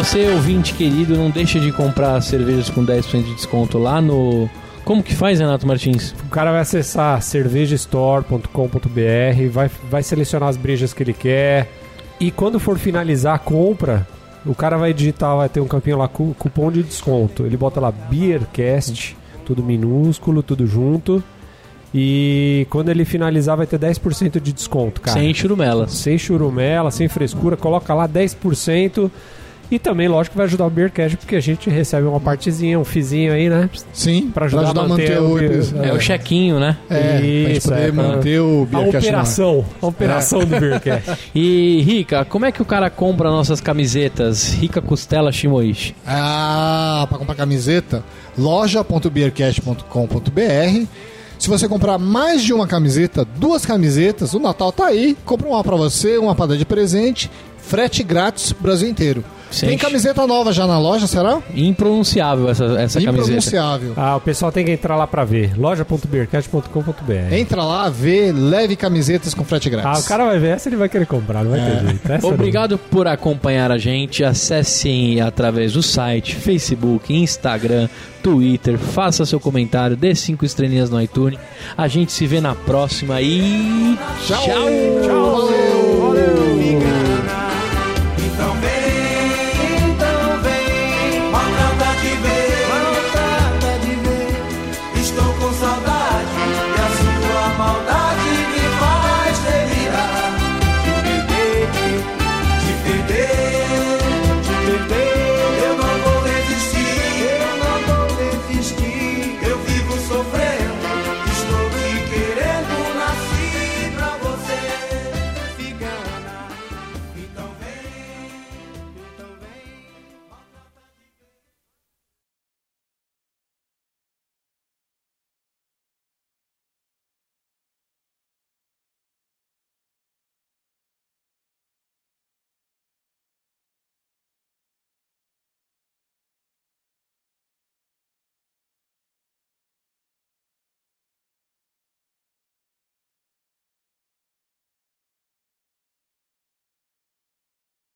[0.00, 4.48] Você, ouvinte querido, não deixa de comprar cervejas com 10% de desconto lá no.
[4.82, 6.14] Como que faz, Renato Martins?
[6.26, 11.68] O cara vai acessar cervejastore.com.br, vai, vai selecionar as brejas que ele quer.
[12.18, 14.08] E quando for finalizar a compra,
[14.46, 17.44] o cara vai digitar, vai ter um campinho lá, cu- cupom de desconto.
[17.44, 21.22] Ele bota lá Beercast, tudo minúsculo, tudo junto.
[21.94, 25.20] E quando ele finalizar, vai ter 10% de desconto, cara.
[25.20, 25.92] Sem churumelas.
[25.92, 29.10] Sem churumela, sem frescura, coloca lá 10%.
[29.70, 33.32] E também, lógico, vai ajudar o Beercast, porque a gente recebe uma partezinha, um fizinho
[33.32, 33.70] aí, né?
[33.92, 35.88] Sim, Pra ajudar a manter o- episódio.
[35.88, 36.76] É, o chequinho, né?
[36.90, 39.14] É, pra gente Isso, poder é, pra- manter o A Beercast ar.
[39.14, 41.10] operação, a operação do Beercast.
[41.34, 44.52] E, Rica, como é que o cara compra nossas camisetas?
[44.54, 45.94] Rica Costela Shimoishi.
[46.06, 48.02] Ah, para comprar camiseta,
[48.36, 50.86] loja.beercast.com.br.
[51.38, 55.16] Se você comprar mais de uma camiseta, duas camisetas, o Natal tá aí.
[55.24, 57.30] Compra uma para você, uma para dar de presente.
[57.58, 59.24] Frete grátis Brasil inteiro.
[59.50, 59.66] Sim.
[59.66, 61.40] Tem camiseta nova já na loja, será?
[61.54, 63.10] Impronunciável essa, essa camiseta.
[63.30, 63.92] Impronunciável.
[63.96, 65.52] Ah, o pessoal tem que entrar lá pra ver.
[65.58, 67.32] loja.beercast.com.br.
[67.34, 70.04] Entra lá, vê, leve camisetas com frete Ah, grátis.
[70.04, 72.12] o cara vai ver essa, ele vai querer comprar, não vai ter jeito.
[72.12, 74.22] Essa Obrigado por acompanhar a gente.
[74.24, 77.88] Acessem através do site, Facebook, Instagram,
[78.22, 78.78] Twitter.
[78.78, 81.38] Faça seu comentário, dê cinco estrelinhas no iTunes.
[81.76, 84.42] A gente se vê na próxima e Tchau.
[84.44, 84.68] tchau.
[85.02, 86.99] Então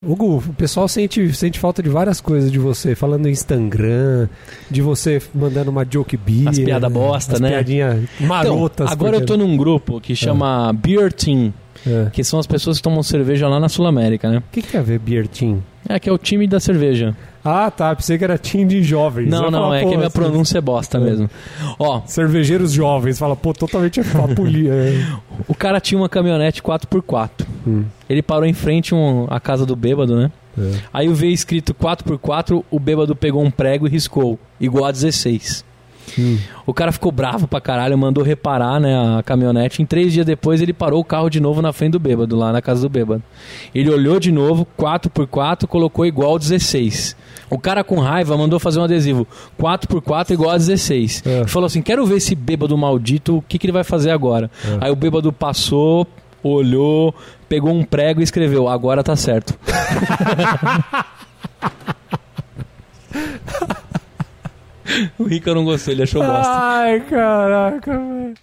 [0.05, 4.27] Hugo, o pessoal sente, sente falta de várias coisas de você, falando em Instagram,
[4.69, 6.47] de você mandando uma joke beer.
[6.49, 7.49] As piada bosta, as né?
[7.49, 8.91] piadinhas marotas.
[8.91, 11.53] Então, agora eu tô num grupo que chama Beer Team,
[11.85, 12.09] É.
[12.11, 14.37] que são as pessoas que tomam cerveja lá na Sul América, né?
[14.37, 15.61] O que, que tem a ver Beer Team?
[15.87, 17.15] É que é o time da cerveja.
[17.45, 17.95] Ah, tá.
[17.95, 19.29] Pensei que era team de jovens.
[19.29, 21.29] Não, não, falava, é que a minha pronúncia é bosta mesmo.
[21.77, 23.19] Ó, Cervejeiros jovens.
[23.19, 24.73] Fala, pô, totalmente papulia.
[25.47, 27.29] o cara tinha uma caminhonete 4x4.
[27.67, 27.83] Hum.
[28.09, 30.31] Ele parou em frente um, à casa do bêbado, né?
[30.57, 30.79] É.
[30.91, 35.63] Aí eu vi escrito 4x4, o bêbado pegou um prego e riscou, igual a 16.
[36.17, 36.37] Hum.
[36.65, 39.81] O cara ficou bravo pra caralho, mandou reparar né, a caminhonete.
[39.81, 42.51] Em três dias depois, ele parou o carro de novo na frente do bêbado, lá
[42.51, 43.23] na casa do bêbado.
[43.73, 47.15] Ele olhou de novo, 4x4, colocou igual 16.
[47.49, 49.27] O cara com raiva mandou fazer um adesivo
[49.59, 51.23] 4x4 igual a 16.
[51.25, 51.47] É.
[51.47, 54.49] Falou assim: quero ver esse bêbado maldito, o que, que ele vai fazer agora?
[54.63, 54.85] É.
[54.85, 56.07] Aí o bêbado passou,
[56.41, 57.13] olhou,
[57.47, 59.53] pegou um prego e escreveu: agora tá certo.
[65.17, 66.51] o Rica não gostou, ele achou bosta.
[66.53, 68.33] Ai, caraca, velho.